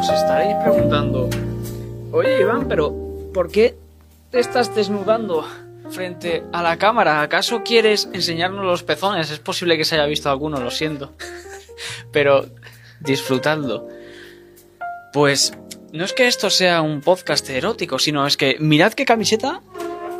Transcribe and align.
Os 0.00 0.08
estaréis 0.08 0.56
preguntando, 0.62 1.28
oye 2.12 2.40
Iván, 2.40 2.68
pero 2.68 2.94
¿por 3.32 3.50
qué 3.50 3.76
te 4.30 4.40
estás 4.40 4.74
desnudando 4.74 5.44
frente 5.90 6.44
a 6.52 6.62
la 6.62 6.78
cámara? 6.78 7.22
¿Acaso 7.22 7.62
quieres 7.64 8.08
enseñarnos 8.12 8.64
los 8.64 8.82
pezones? 8.82 9.30
Es 9.30 9.38
posible 9.40 9.76
que 9.76 9.84
se 9.84 9.96
haya 9.96 10.06
visto 10.06 10.30
alguno, 10.30 10.60
lo 10.60 10.70
siento. 10.70 11.12
Pero 12.12 12.46
disfrutadlo. 13.00 13.88
Pues 15.12 15.52
no 15.92 16.04
es 16.04 16.12
que 16.12 16.28
esto 16.28 16.50
sea 16.50 16.82
un 16.82 17.00
podcast 17.00 17.48
erótico, 17.50 17.98
sino 17.98 18.26
es 18.26 18.36
que 18.36 18.56
mirad 18.60 18.92
qué 18.92 19.04
camiseta 19.04 19.60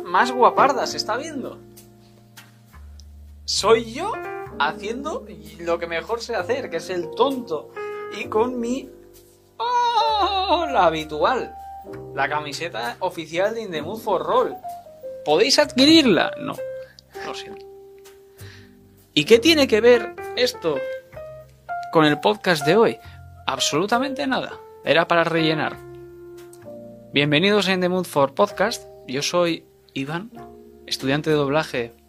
más 0.03 0.31
guaparda 0.31 0.85
se 0.85 0.97
está 0.97 1.15
viendo. 1.15 1.57
Soy 3.51 3.91
yo 3.91 4.13
haciendo 4.59 5.25
lo 5.59 5.77
que 5.77 5.85
mejor 5.85 6.21
sé 6.21 6.35
hacer, 6.35 6.69
que 6.69 6.77
es 6.77 6.89
el 6.89 7.11
tonto. 7.11 7.69
Y 8.17 8.29
con 8.29 8.57
mi... 8.61 8.89
¡Oh! 9.57 10.65
La 10.71 10.85
habitual. 10.85 11.53
La 12.15 12.29
camiseta 12.29 12.95
oficial 13.01 13.53
de 13.53 13.63
In 13.63 13.71
the 13.71 13.81
Mood 13.81 13.99
for 13.99 14.23
Roll. 14.23 14.55
¿Podéis 15.25 15.59
adquirirla? 15.59 16.31
No. 16.39 16.55
Lo 17.25 17.35
siento. 17.35 17.65
¿Y 19.13 19.25
qué 19.25 19.37
tiene 19.37 19.67
que 19.67 19.81
ver 19.81 20.15
esto 20.37 20.77
con 21.91 22.05
el 22.05 22.21
podcast 22.21 22.65
de 22.65 22.77
hoy? 22.77 22.99
Absolutamente 23.47 24.25
nada. 24.27 24.53
Era 24.85 25.09
para 25.09 25.25
rellenar. 25.25 25.75
Bienvenidos 27.11 27.67
a 27.67 27.73
In 27.73 27.81
the 27.81 27.89
Mood 27.89 28.05
for 28.05 28.33
Podcast. 28.33 28.87
Yo 29.09 29.21
soy 29.21 29.65
Iván, 29.93 30.31
estudiante 30.87 31.29
de 31.29 31.35
doblaje, 31.35 32.00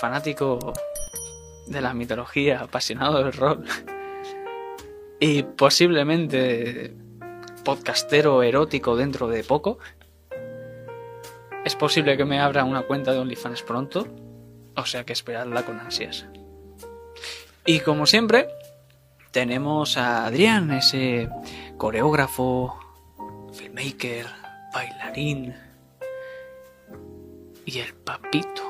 fanático 0.00 0.72
de 1.66 1.80
la 1.80 1.94
mitología, 1.94 2.60
apasionado 2.60 3.22
del 3.22 3.32
rol 3.32 3.64
y 5.20 5.42
posiblemente 5.42 6.94
podcastero 7.64 8.42
erótico 8.42 8.96
dentro 8.96 9.28
de 9.28 9.42
poco. 9.42 9.78
Es 11.64 11.74
posible 11.74 12.16
que 12.16 12.24
me 12.24 12.40
abra 12.40 12.64
una 12.64 12.82
cuenta 12.82 13.12
de 13.12 13.18
OnlyFans 13.18 13.62
pronto, 13.62 14.06
o 14.76 14.84
sea 14.84 15.04
que 15.04 15.14
esperadla 15.14 15.62
con 15.62 15.80
ansias. 15.80 16.26
Y 17.64 17.80
como 17.80 18.04
siempre, 18.04 18.48
tenemos 19.30 19.96
a 19.96 20.26
Adrián, 20.26 20.70
ese 20.72 21.30
coreógrafo, 21.78 22.78
filmmaker, 23.54 24.26
bailarín 24.74 25.54
y 27.64 27.78
el 27.78 27.94
papito, 27.94 28.62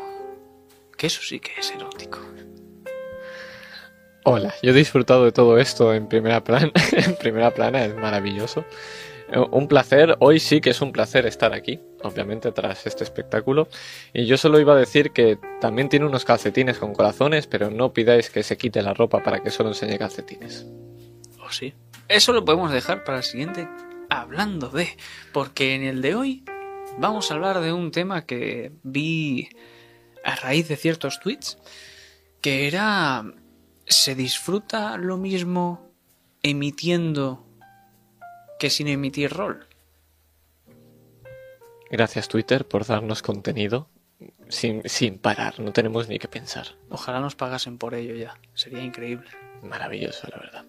que 1.05 1.08
eso 1.08 1.20
sí 1.22 1.38
que 1.38 1.52
es 1.58 1.70
erótico. 1.70 2.19
Hola, 4.24 4.55
yo 4.62 4.70
he 4.70 4.72
disfrutado 4.72 5.27
de 5.27 5.33
todo 5.33 5.58
esto 5.58 5.92
en 5.92 6.08
primera 6.08 6.42
plana, 6.42 6.72
en 6.92 7.14
primera 7.16 7.52
plana 7.52 7.84
es 7.84 7.94
maravilloso. 7.94 8.64
Eh, 9.30 9.38
Un 9.50 9.69
placer, 9.69 10.16
hoy 10.20 10.41
sí 10.41 10.62
que 10.62 10.70
es 10.70 10.80
un 10.80 10.92
placer 10.92 11.27
estar 11.27 11.52
aquí, 11.52 11.78
obviamente 12.02 12.52
tras 12.52 12.86
este 12.86 13.05
espectáculo. 13.05 13.69
Y 14.14 14.25
yo 14.25 14.38
solo 14.38 14.58
iba 14.58 14.72
a 14.72 14.78
decir 14.78 15.10
que 15.10 15.38
también 15.60 15.91
tiene 15.91 16.06
unos 16.06 16.25
calcetines 16.25 16.78
con 16.78 16.94
corazones, 16.94 17.47
pero 17.48 17.70
no 17.70 17.92
pidáis 17.92 18.30
que 18.30 18.42
se 18.42 18.56
quite 18.56 18.80
la 18.80 18.94
ropa 18.94 19.22
para 19.22 19.42
que 19.42 19.50
solo 19.50 19.69
enseñe 19.69 19.98
calcetines. 19.98 20.66
¿O 21.38 21.50
sí? 21.50 21.75
Eso 22.08 22.32
lo 22.32 22.47
podemos 22.47 22.72
dejar 22.72 23.05
para 23.05 23.19
el 23.19 23.25
siguiente 23.25 23.69
hablando 24.08 24.70
de, 24.70 24.88
porque 25.34 25.75
en 25.75 25.82
el 25.82 26.00
de 26.00 26.14
hoy 26.14 26.44
vamos 26.97 27.30
a 27.30 27.34
hablar 27.34 27.60
de 27.60 27.75
un 27.75 27.91
tema 27.91 28.25
que 28.25 28.72
vi 28.82 29.50
a 30.25 30.36
raíz 30.36 30.69
de 30.69 30.77
ciertos 30.77 31.20
tweets, 31.20 31.58
que 32.41 32.67
era 32.67 33.25
¿se 33.86 34.14
disfruta 34.14 34.97
lo 34.97 35.16
mismo 35.16 35.91
emitiendo 36.43 37.47
que 38.59 38.71
sin 38.71 38.88
emitir 38.88 39.31
rol? 39.31 39.66
Gracias 41.91 42.28
Twitter 42.28 42.66
por 42.66 42.87
darnos 42.87 43.22
contenido 43.22 43.88
sin, 44.49 44.82
sin 44.88 45.19
parar, 45.19 45.60
no 45.60 45.72
tenemos 45.72 46.09
ni 46.09 46.19
que 46.19 46.28
pensar. 46.28 46.66
Ojalá 46.91 47.20
nos 47.20 47.34
pagasen 47.34 47.78
por 47.78 47.94
ello 47.94 48.15
ya, 48.15 48.38
sería 48.54 48.82
increíble. 48.82 49.28
Maravilloso, 49.62 50.28
la 50.31 50.38
verdad. 50.38 50.65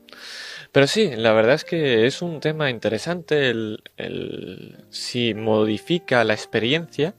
Pero 0.71 0.87
sí, 0.87 1.11
la 1.15 1.33
verdad 1.33 1.55
es 1.55 1.65
que 1.65 2.05
es 2.05 2.21
un 2.21 2.39
tema 2.39 2.69
interesante 2.69 3.49
el, 3.49 3.83
el 3.97 4.85
si 4.89 5.33
modifica 5.33 6.23
la 6.23 6.33
experiencia 6.33 7.13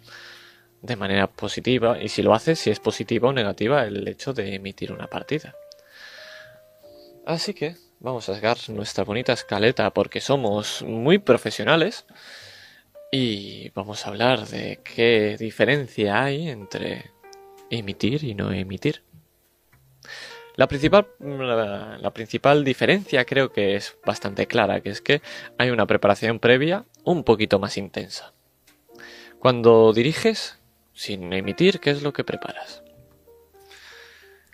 de 0.87 0.97
manera 0.97 1.27
positiva 1.27 2.01
y 2.03 2.09
si 2.09 2.23
lo 2.23 2.35
hace, 2.35 2.57
si 2.57 2.71
es 2.71 2.81
positiva 2.81 3.29
o 3.29 3.33
negativa 3.33 3.85
el 3.85 4.07
hecho 4.09 4.33
de 4.33 4.55
emitir 4.55 4.93
una 4.93 5.09
partida. 5.09 5.55
Así 7.27 7.55
que 7.55 7.77
vamos 7.99 8.29
a 8.29 8.35
sacar 8.35 8.57
nuestra 8.69 9.05
bonita 9.05 9.33
escaleta 9.33 9.93
porque 9.93 10.21
somos 10.21 10.83
muy 10.83 11.19
profesionales 11.19 12.07
y 13.11 13.71
vamos 13.71 14.07
a 14.07 14.11
hablar 14.11 14.47
de 14.47 14.81
qué 14.85 15.37
diferencia 15.39 16.23
hay 16.23 16.49
entre 16.49 17.11
emitir 17.71 18.25
y 18.25 18.35
no 18.35 18.53
emitir. 18.53 19.03
La 20.55 20.69
principal, 20.69 21.09
la, 21.19 21.99
la 21.99 22.11
principal 22.15 22.65
diferencia 22.65 23.25
creo 23.25 23.53
que 23.53 23.77
es 23.77 23.97
bastante 24.07 24.47
clara, 24.47 24.81
que 24.81 24.91
es 24.91 25.03
que 25.03 25.21
hay 25.59 25.71
una 25.71 25.87
preparación 25.87 26.39
previa 26.39 26.87
un 27.05 27.25
poquito 27.25 27.59
más 27.59 27.77
intensa. 27.77 28.33
Cuando 29.39 29.93
diriges, 29.93 30.56
sin 30.97 31.31
emitir, 31.35 31.79
¿qué 31.79 31.91
es 31.91 32.03
lo 32.03 32.13
que 32.15 32.25
preparas? 32.25 32.83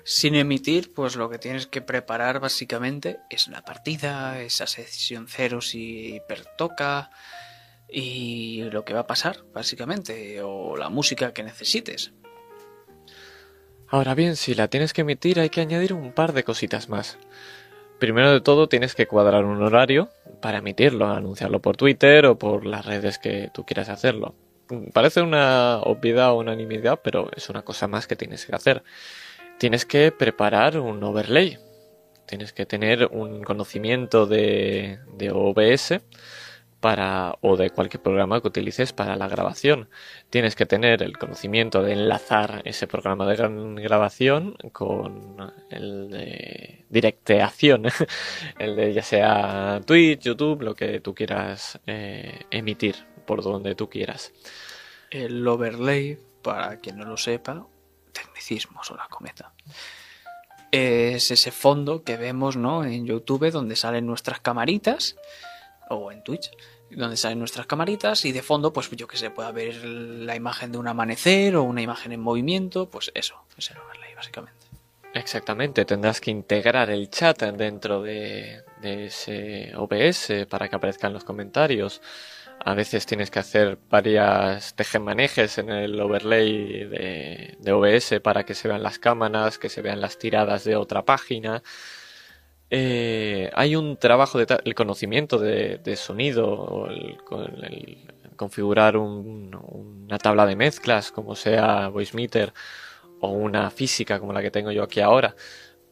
Sin 0.04 0.34
emitir, 0.34 0.92
pues 0.92 1.14
lo 1.14 1.30
que 1.30 1.38
tienes 1.38 1.68
que 1.68 1.80
preparar 1.80 2.40
básicamente 2.40 3.20
es 3.30 3.46
la 3.46 3.62
partida, 3.62 4.42
esa 4.42 4.66
sesión 4.66 5.26
cero 5.28 5.60
si 5.60 6.20
pertoca 6.26 7.10
y 7.88 8.64
lo 8.64 8.84
que 8.84 8.92
va 8.92 9.00
a 9.00 9.06
pasar, 9.06 9.44
básicamente, 9.54 10.42
o 10.42 10.76
la 10.76 10.88
música 10.88 11.32
que 11.32 11.44
necesites. 11.44 12.12
Ahora 13.86 14.16
bien, 14.16 14.34
si 14.34 14.56
la 14.56 14.66
tienes 14.66 14.92
que 14.92 15.02
emitir 15.02 15.38
hay 15.38 15.50
que 15.50 15.60
añadir 15.60 15.92
un 15.92 16.12
par 16.12 16.32
de 16.32 16.42
cositas 16.42 16.88
más. 16.88 17.18
Primero 18.00 18.32
de 18.32 18.40
todo 18.40 18.68
tienes 18.68 18.96
que 18.96 19.06
cuadrar 19.06 19.44
un 19.44 19.62
horario 19.62 20.10
para 20.40 20.58
emitirlo, 20.58 21.06
anunciarlo 21.06 21.62
por 21.62 21.76
Twitter 21.76 22.26
o 22.26 22.36
por 22.36 22.66
las 22.66 22.84
redes 22.84 23.18
que 23.18 23.48
tú 23.54 23.64
quieras 23.64 23.88
hacerlo. 23.88 24.34
Parece 24.92 25.22
una 25.22 25.80
obviedad 25.80 26.30
o 26.32 26.38
unanimidad, 26.38 27.00
pero 27.02 27.30
es 27.36 27.48
una 27.48 27.62
cosa 27.62 27.88
más 27.88 28.06
que 28.06 28.16
tienes 28.16 28.46
que 28.46 28.54
hacer. 28.54 28.82
Tienes 29.58 29.84
que 29.86 30.12
preparar 30.12 30.78
un 30.78 31.02
overlay. 31.02 31.58
Tienes 32.26 32.52
que 32.52 32.66
tener 32.66 33.06
un 33.12 33.42
conocimiento 33.42 34.26
de, 34.26 34.98
OBS 35.32 36.00
para, 36.80 37.36
o 37.42 37.56
de 37.56 37.70
cualquier 37.70 38.02
programa 38.02 38.40
que 38.40 38.48
utilices 38.48 38.92
para 38.92 39.16
la 39.16 39.28
grabación. 39.28 39.88
Tienes 40.30 40.56
que 40.56 40.66
tener 40.66 41.02
el 41.02 41.18
conocimiento 41.18 41.82
de 41.82 41.92
enlazar 41.92 42.62
ese 42.64 42.86
programa 42.86 43.26
de 43.26 43.36
grabación 43.82 44.56
con 44.72 45.52
el 45.70 46.10
de 46.10 46.84
directeación, 46.88 47.84
el 48.58 48.76
de 48.76 48.92
ya 48.94 49.02
sea 49.02 49.80
Twitch, 49.84 50.22
YouTube, 50.22 50.62
lo 50.62 50.74
que 50.74 51.00
tú 51.00 51.14
quieras 51.14 51.78
eh, 51.86 52.40
emitir 52.50 53.11
por 53.24 53.42
donde 53.42 53.74
tú 53.74 53.88
quieras. 53.88 54.32
El 55.10 55.46
overlay, 55.46 56.18
para 56.42 56.78
quien 56.80 56.98
no 56.98 57.04
lo 57.04 57.16
sepa, 57.16 57.66
tecnicismos 58.12 58.90
o 58.90 58.96
la 58.96 59.06
cometa. 59.08 59.52
Es 60.70 61.30
ese 61.30 61.50
fondo 61.50 62.02
que 62.02 62.16
vemos 62.16 62.56
¿no? 62.56 62.84
en 62.84 63.06
YouTube 63.06 63.50
donde 63.50 63.76
salen 63.76 64.06
nuestras 64.06 64.40
camaritas, 64.40 65.16
o 65.90 66.10
en 66.10 66.22
Twitch, 66.22 66.50
donde 66.90 67.16
salen 67.16 67.38
nuestras 67.38 67.66
camaritas 67.66 68.24
y 68.24 68.32
de 68.32 68.42
fondo, 68.42 68.72
pues 68.72 68.90
yo 68.90 69.06
que 69.06 69.16
sé, 69.16 69.30
puede 69.30 69.48
haber 69.48 69.84
la 69.84 70.36
imagen 70.36 70.72
de 70.72 70.78
un 70.78 70.88
amanecer 70.88 71.56
o 71.56 71.62
una 71.62 71.82
imagen 71.82 72.12
en 72.12 72.20
movimiento, 72.20 72.88
pues 72.88 73.10
eso, 73.14 73.44
es 73.56 73.70
el 73.70 73.78
overlay 73.78 74.14
básicamente. 74.14 74.66
Exactamente, 75.14 75.84
tendrás 75.84 76.20
que 76.20 76.30
integrar 76.30 76.88
el 76.88 77.10
chat 77.10 77.42
dentro 77.42 78.02
de, 78.02 78.62
de 78.80 79.06
ese 79.06 79.72
OBS 79.76 80.46
para 80.48 80.68
que 80.68 80.76
aparezcan 80.76 81.12
los 81.12 81.24
comentarios. 81.24 82.00
A 82.64 82.74
veces 82.74 83.06
tienes 83.06 83.30
que 83.32 83.40
hacer 83.40 83.76
varias 83.90 84.76
tejemanejes 84.76 85.58
en 85.58 85.68
el 85.70 86.00
overlay 86.00 86.84
de, 86.84 87.72
OBS 87.72 88.20
para 88.20 88.44
que 88.44 88.54
se 88.54 88.68
vean 88.68 88.84
las 88.84 89.00
cámaras, 89.00 89.58
que 89.58 89.68
se 89.68 89.82
vean 89.82 90.00
las 90.00 90.16
tiradas 90.16 90.62
de 90.62 90.76
otra 90.76 91.04
página. 91.04 91.62
Eh, 92.70 93.50
hay 93.54 93.74
un 93.74 93.96
trabajo 93.96 94.38
de 94.38 94.46
el 94.64 94.74
conocimiento 94.76 95.38
de, 95.38 95.96
sonido, 95.96 96.86
el, 96.88 97.16
con 97.24 97.42
el 97.64 97.98
configurar 98.36 98.96
un- 98.96 99.54
una 100.06 100.18
tabla 100.18 100.46
de 100.46 100.54
mezclas, 100.56 101.10
como 101.10 101.34
sea 101.34 101.88
VoiceMeter, 101.88 102.52
o 103.20 103.28
una 103.30 103.70
física 103.70 104.20
como 104.20 104.32
la 104.32 104.42
que 104.42 104.50
tengo 104.52 104.70
yo 104.70 104.84
aquí 104.84 105.00
ahora, 105.00 105.34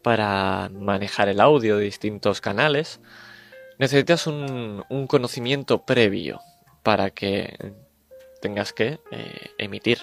para 0.03 0.71
manejar 0.73 1.29
el 1.29 1.41
audio 1.41 1.77
de 1.79 1.85
distintos 1.85 2.41
canales. 2.41 3.01
Necesitas 3.79 4.27
un 4.29 5.07
conocimiento 5.09 5.85
previo 5.85 6.41
para 6.83 7.11
que 7.11 7.73
tengas 8.41 8.73
que 8.73 8.99
eh, 9.11 9.51
emitir. 9.59 9.99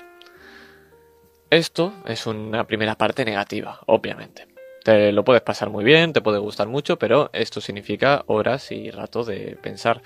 Esto 1.50 1.94
es 2.06 2.28
una 2.28 2.68
primera 2.68 2.96
parte 2.96 3.24
negativa, 3.26 3.80
obviamente. 3.86 4.48
Te 4.84 5.12
lo 5.12 5.24
puedes 5.24 5.42
pasar 5.42 5.70
muy 5.70 5.84
bien, 5.84 6.14
te 6.14 6.22
puede 6.22 6.40
gustar 6.40 6.68
mucho, 6.68 6.98
pero 6.98 7.30
esto 7.34 7.62
significa 7.62 8.24
horas 8.28 8.72
y 8.72 8.90
rato 8.92 9.24
de 9.24 9.58
pensar. 9.62 10.02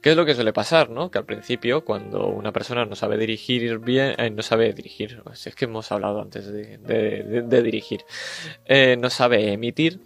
¿Qué 0.00 0.10
es 0.10 0.16
lo 0.16 0.24
que 0.26 0.34
suele 0.34 0.52
pasar, 0.52 0.90
no? 0.90 1.12
Que 1.12 1.18
al 1.18 1.24
principio, 1.24 1.84
cuando 1.84 2.26
una 2.26 2.52
persona 2.52 2.84
no 2.84 2.96
sabe 2.96 3.16
dirigir 3.16 3.78
bien, 3.78 4.14
eh, 4.18 4.30
no 4.30 4.42
sabe 4.42 4.72
dirigir, 4.72 5.22
es 5.32 5.54
que 5.54 5.66
hemos 5.66 5.92
hablado 5.92 6.20
antes 6.20 6.52
de 6.52 7.62
dirigir, 7.62 8.04
eh, 8.64 8.96
no 8.98 9.10
sabe 9.10 9.52
emitir, 9.52 10.00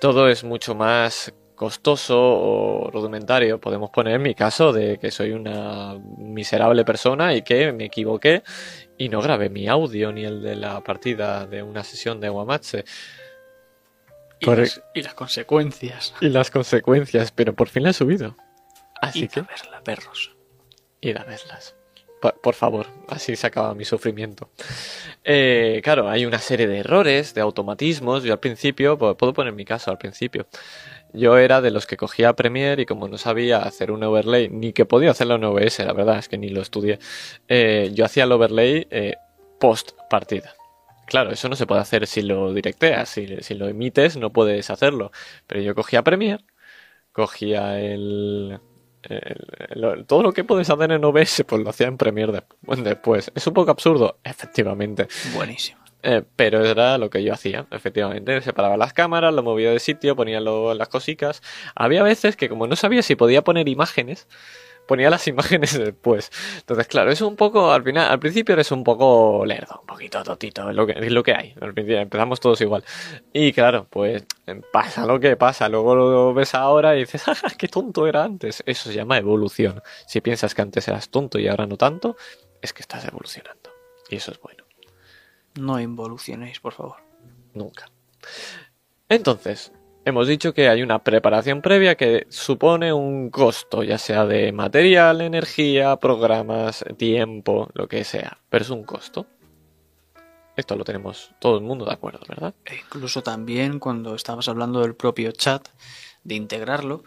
todo 0.00 0.28
es 0.28 0.44
mucho 0.44 0.76
más 0.76 1.34
costoso 1.62 2.18
o 2.18 2.90
rudimentario. 2.90 3.60
Podemos 3.60 3.88
poner 3.90 4.18
mi 4.18 4.34
caso 4.34 4.72
de 4.72 4.98
que 4.98 5.12
soy 5.12 5.30
una 5.30 5.96
miserable 6.18 6.84
persona 6.84 7.34
y 7.36 7.42
que 7.42 7.70
me 7.72 7.84
equivoqué 7.84 8.42
y 8.98 9.08
no 9.08 9.22
grabé 9.22 9.48
mi 9.48 9.68
audio 9.68 10.10
ni 10.12 10.24
el 10.24 10.42
de 10.42 10.56
la 10.56 10.80
partida 10.82 11.46
de 11.46 11.62
una 11.62 11.84
sesión 11.84 12.18
de 12.18 12.30
Guamache. 12.30 12.84
Y, 14.40 14.46
las, 14.46 14.82
y 14.92 15.02
las 15.02 15.14
consecuencias. 15.14 16.14
Y 16.20 16.28
las 16.30 16.50
consecuencias, 16.50 17.30
pero 17.30 17.54
por 17.54 17.68
fin 17.68 17.84
la 17.84 17.90
he 17.90 17.92
subido. 17.92 18.36
Así 19.00 19.24
y 19.24 19.28
que 19.28 19.38
a 19.38 19.44
verla, 19.44 19.80
perros. 19.84 20.34
ir 21.00 21.16
a 21.16 21.22
verlas. 21.22 21.76
Por, 22.20 22.40
por 22.40 22.54
favor, 22.54 22.86
así 23.08 23.34
se 23.36 23.46
acaba 23.46 23.74
mi 23.74 23.84
sufrimiento. 23.84 24.50
Eh, 25.24 25.80
claro, 25.84 26.08
hay 26.08 26.24
una 26.26 26.38
serie 26.38 26.66
de 26.66 26.78
errores, 26.78 27.34
de 27.34 27.40
automatismos. 27.40 28.24
Yo 28.24 28.32
al 28.32 28.40
principio, 28.40 28.98
pu- 28.98 29.16
puedo 29.16 29.32
poner 29.32 29.52
mi 29.52 29.64
caso 29.64 29.90
al 29.92 29.98
principio. 29.98 30.46
Yo 31.14 31.36
era 31.38 31.60
de 31.60 31.70
los 31.70 31.86
que 31.86 31.96
cogía 31.96 32.34
Premiere 32.34 32.82
y 32.82 32.86
como 32.86 33.08
no 33.08 33.18
sabía 33.18 33.58
hacer 33.58 33.90
un 33.90 34.02
overlay, 34.02 34.48
ni 34.48 34.72
que 34.72 34.86
podía 34.86 35.10
hacerlo 35.10 35.34
en 35.36 35.44
OBS, 35.44 35.84
la 35.84 35.92
verdad 35.92 36.18
es 36.18 36.28
que 36.28 36.38
ni 36.38 36.48
lo 36.48 36.62
estudié, 36.62 36.98
eh, 37.48 37.90
yo 37.94 38.04
hacía 38.04 38.24
el 38.24 38.32
overlay 38.32 38.86
eh, 38.90 39.16
post 39.60 39.92
partida. 40.10 40.54
Claro, 41.06 41.30
eso 41.30 41.48
no 41.48 41.56
se 41.56 41.66
puede 41.66 41.80
hacer 41.82 42.06
si 42.06 42.22
lo 42.22 42.54
directeas, 42.54 43.08
si, 43.10 43.36
si 43.42 43.54
lo 43.54 43.68
emites 43.68 44.16
no 44.16 44.32
puedes 44.32 44.70
hacerlo. 44.70 45.10
Pero 45.46 45.60
yo 45.60 45.74
cogía 45.74 46.02
Premiere, 46.02 46.44
cogía 47.12 47.80
el, 47.80 48.60
todo 50.06 50.22
lo 50.22 50.32
que 50.32 50.44
puedes 50.44 50.68
hacer 50.70 50.92
en 50.92 51.04
OBS, 51.04 51.44
pues 51.44 51.62
lo 51.62 51.70
hacía 51.70 51.86
en 51.88 51.96
Premiere 51.98 52.32
de- 52.32 52.82
después. 52.82 53.30
Es 53.34 53.46
un 53.46 53.54
poco 53.54 53.70
absurdo, 53.70 54.18
efectivamente. 54.24 55.08
Buenísimo. 55.34 55.81
Eh, 56.02 56.22
pero 56.36 56.64
era 56.64 56.98
lo 56.98 57.10
que 57.10 57.22
yo 57.22 57.32
hacía, 57.32 57.66
efectivamente. 57.70 58.40
Separaba 58.42 58.76
las 58.76 58.92
cámaras, 58.92 59.32
lo 59.32 59.42
movía 59.42 59.70
de 59.70 59.78
sitio, 59.78 60.16
ponía 60.16 60.40
las 60.40 60.88
cositas. 60.88 61.42
Había 61.74 62.02
veces 62.02 62.36
que 62.36 62.48
como 62.48 62.66
no 62.66 62.76
sabía 62.76 63.02
si 63.02 63.14
podía 63.14 63.42
poner 63.42 63.68
imágenes, 63.68 64.26
ponía 64.86 65.10
las 65.10 65.26
imágenes 65.28 65.78
después. 65.78 66.30
Entonces, 66.58 66.86
claro, 66.88 67.10
es 67.10 67.20
un 67.20 67.36
poco, 67.36 67.72
al 67.72 67.82
final, 67.84 68.10
al 68.10 68.18
principio 68.18 68.54
eres 68.54 68.72
un 68.72 68.84
poco 68.84 69.44
lerdo, 69.46 69.78
un 69.80 69.86
poquito 69.86 70.22
totito, 70.22 70.68
es 70.70 70.76
lo 70.76 70.86
que, 70.86 70.92
es 70.92 71.12
lo 71.12 71.22
que 71.22 71.34
hay. 71.34 71.54
Al 71.60 71.72
principio 71.72 72.00
empezamos 72.00 72.40
todos 72.40 72.60
igual. 72.60 72.84
Y 73.32 73.52
claro, 73.52 73.86
pues 73.88 74.24
eh, 74.46 74.60
pasa 74.72 75.06
lo 75.06 75.20
que 75.20 75.36
pasa. 75.36 75.68
Luego 75.68 75.94
lo 75.94 76.34
ves 76.34 76.54
ahora 76.54 76.96
y 76.96 77.00
dices, 77.00 77.22
¡ah, 77.28 77.52
qué 77.56 77.68
tonto 77.68 78.06
era 78.06 78.24
antes! 78.24 78.62
Eso 78.66 78.88
se 78.90 78.94
llama 78.96 79.18
evolución. 79.18 79.82
Si 80.06 80.20
piensas 80.20 80.54
que 80.54 80.62
antes 80.62 80.86
eras 80.88 81.10
tonto 81.10 81.38
y 81.38 81.48
ahora 81.48 81.66
no 81.66 81.76
tanto, 81.76 82.16
es 82.60 82.72
que 82.72 82.82
estás 82.82 83.04
evolucionando. 83.06 83.70
Y 84.10 84.16
eso 84.16 84.32
es 84.32 84.40
bueno. 84.40 84.61
No 85.58 85.80
involucionéis, 85.80 86.60
por 86.60 86.72
favor. 86.72 86.96
Nunca. 87.54 87.90
Entonces, 89.08 89.72
hemos 90.04 90.26
dicho 90.26 90.54
que 90.54 90.68
hay 90.68 90.82
una 90.82 91.02
preparación 91.02 91.60
previa 91.60 91.96
que 91.96 92.26
supone 92.30 92.92
un 92.92 93.30
costo, 93.30 93.82
ya 93.82 93.98
sea 93.98 94.26
de 94.26 94.52
material, 94.52 95.20
energía, 95.20 95.96
programas, 95.96 96.84
tiempo, 96.96 97.68
lo 97.74 97.88
que 97.88 98.04
sea. 98.04 98.38
Pero 98.48 98.64
es 98.64 98.70
un 98.70 98.84
costo. 98.84 99.26
Esto 100.56 100.76
lo 100.76 100.84
tenemos 100.84 101.32
todo 101.38 101.56
el 101.56 101.64
mundo 101.64 101.84
de 101.84 101.92
acuerdo, 101.92 102.20
¿verdad? 102.28 102.54
E 102.64 102.76
incluso 102.76 103.22
también 103.22 103.78
cuando 103.78 104.14
estabas 104.14 104.48
hablando 104.48 104.80
del 104.80 104.94
propio 104.94 105.32
chat, 105.32 105.68
de 106.24 106.34
integrarlo, 106.34 107.04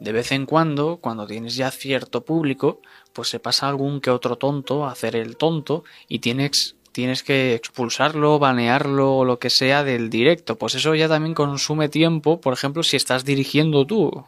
de 0.00 0.12
vez 0.12 0.32
en 0.32 0.46
cuando, 0.46 0.98
cuando 0.98 1.26
tienes 1.26 1.56
ya 1.56 1.70
cierto 1.70 2.24
público, 2.24 2.80
pues 3.12 3.28
se 3.28 3.40
pasa 3.40 3.68
algún 3.68 4.00
que 4.00 4.10
otro 4.10 4.36
tonto 4.36 4.84
a 4.84 4.92
hacer 4.92 5.16
el 5.16 5.36
tonto 5.36 5.84
y 6.08 6.20
tienes, 6.20 6.76
tienes 6.98 7.22
que 7.22 7.54
expulsarlo, 7.54 8.40
banearlo 8.40 9.18
o 9.18 9.24
lo 9.24 9.38
que 9.38 9.50
sea 9.50 9.84
del 9.84 10.10
directo. 10.10 10.56
Pues 10.58 10.74
eso 10.74 10.96
ya 10.96 11.06
también 11.06 11.32
consume 11.32 11.88
tiempo, 11.88 12.40
por 12.40 12.52
ejemplo, 12.52 12.82
si 12.82 12.96
estás 12.96 13.24
dirigiendo 13.24 13.86
tú. 13.86 14.26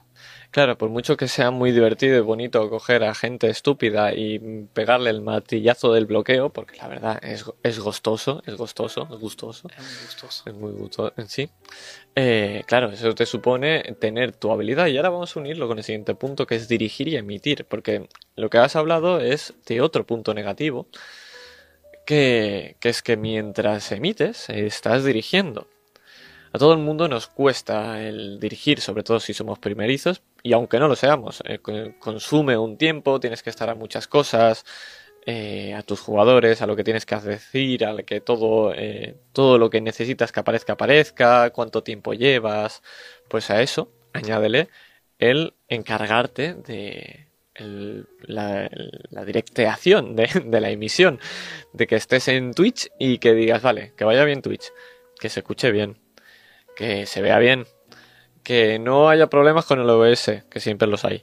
Claro, 0.53 0.79
por 0.79 0.89
mucho 0.89 1.17
que 1.17 1.27
sea 1.27 1.51
muy 1.51 1.73
divertido 1.73 2.17
y 2.17 2.21
bonito 2.21 2.71
coger 2.71 3.03
a 3.03 3.13
gente 3.13 3.51
estúpida 3.51 4.15
y 4.15 4.39
pegarle 4.73 5.11
el 5.11 5.21
martillazo 5.21 5.93
del 5.93 6.07
bloqueo, 6.07 6.51
porque 6.51 6.77
la 6.77 6.87
verdad 6.87 7.19
es, 7.25 7.45
es 7.65 7.81
gustoso, 7.81 8.41
es 8.47 8.55
gustoso, 8.55 9.09
es 9.13 9.19
gustoso. 9.19 9.69
Es 9.77 9.85
muy 9.85 10.05
gustoso. 10.05 10.43
Es 10.47 10.55
muy 10.55 10.71
gusto 10.71 11.13
en 11.17 11.29
sí. 11.29 11.51
Eh, 12.15 12.63
claro, 12.69 12.93
eso 12.93 13.13
te 13.17 13.27
supone 13.27 13.83
tener 13.99 14.31
tu 14.31 14.53
habilidad 14.53 14.87
y 14.87 14.97
ahora 14.97 15.11
vamos 15.11 15.37
a 15.37 15.41
unirlo 15.41 15.67
con 15.67 15.79
el 15.79 15.83
siguiente 15.83 16.15
punto 16.15 16.47
que 16.47 16.55
es 16.55 16.69
dirigir 16.69 17.09
y 17.09 17.17
emitir, 17.17 17.65
porque 17.65 18.09
lo 18.37 18.49
que 18.49 18.59
has 18.59 18.77
hablado 18.77 19.19
es 19.19 19.55
de 19.67 19.81
otro 19.81 20.07
punto 20.07 20.35
negativo, 20.35 20.87
que, 22.11 22.77
es 22.83 23.03
que 23.03 23.17
mientras 23.17 23.93
emites 23.93 24.49
estás 24.51 25.05
dirigiendo. 25.05 25.69
A 26.53 26.59
todo 26.59 26.73
el 26.75 26.81
mundo 26.81 27.09
nos 27.09 27.29
cuesta 27.29 28.03
el 28.03 28.41
dirigir, 28.41 28.81
sobre 28.81 29.03
todo 29.05 29.21
si 29.21 29.35
somos 29.35 29.59
primerizos, 29.61 30.23
y 30.43 30.53
aunque 30.55 30.79
no 30.81 30.89
lo 30.89 30.97
seamos, 30.97 31.43
eh, 31.47 31.59
co- 31.61 31.95
consume 32.01 32.59
un 32.59 32.79
tiempo, 32.79 33.21
tienes 33.21 33.43
que 33.43 33.51
estar 33.51 33.71
a 33.71 33.75
muchas 33.77 34.09
cosas, 34.09 34.65
eh, 35.27 35.75
a 35.75 35.83
tus 35.83 36.01
jugadores, 36.01 36.63
a 36.63 36.67
lo 36.67 36.77
que 36.77 36.85
tienes 36.85 37.07
que 37.07 37.17
decir, 37.17 37.85
a 37.85 37.97
que 38.05 38.21
todo, 38.21 38.73
eh, 38.75 39.17
todo 39.33 39.59
lo 39.59 39.71
que 39.71 39.81
necesitas 39.81 40.33
que 40.33 40.41
aparezca, 40.41 40.75
aparezca, 40.75 41.51
cuánto 41.51 41.83
tiempo 41.85 42.15
llevas, 42.15 42.83
pues 43.29 43.51
a 43.51 43.63
eso 43.63 43.93
añádele 44.13 44.69
el 45.19 45.55
encargarte 45.69 46.55
de 46.55 47.29
la, 47.61 48.69
la 49.11 49.25
directeación 49.25 50.17
de, 50.17 50.61
la 50.61 50.71
emisión, 50.71 51.21
de 51.73 51.87
que 51.87 51.97
estés 51.97 52.29
en 52.29 52.53
Twitch 52.55 52.89
y 52.99 53.19
que 53.19 53.35
digas, 53.35 53.63
vale, 53.63 53.93
que 53.97 54.05
vaya 54.05 54.25
bien 54.25 54.43
Twitch, 54.43 54.73
que 55.19 55.29
se 55.29 55.41
escuche 55.41 55.71
bien, 55.71 55.99
que 56.77 57.07
se 57.07 57.23
vea 57.23 57.39
bien, 57.39 57.67
que 58.43 58.79
no 58.79 59.09
haya 59.09 59.29
problemas 59.29 59.67
con 59.67 59.81
el 59.81 59.91
OBS, 59.91 60.45
que 60.51 60.61
siempre 60.61 60.89
los 60.89 61.05
hay. 61.05 61.23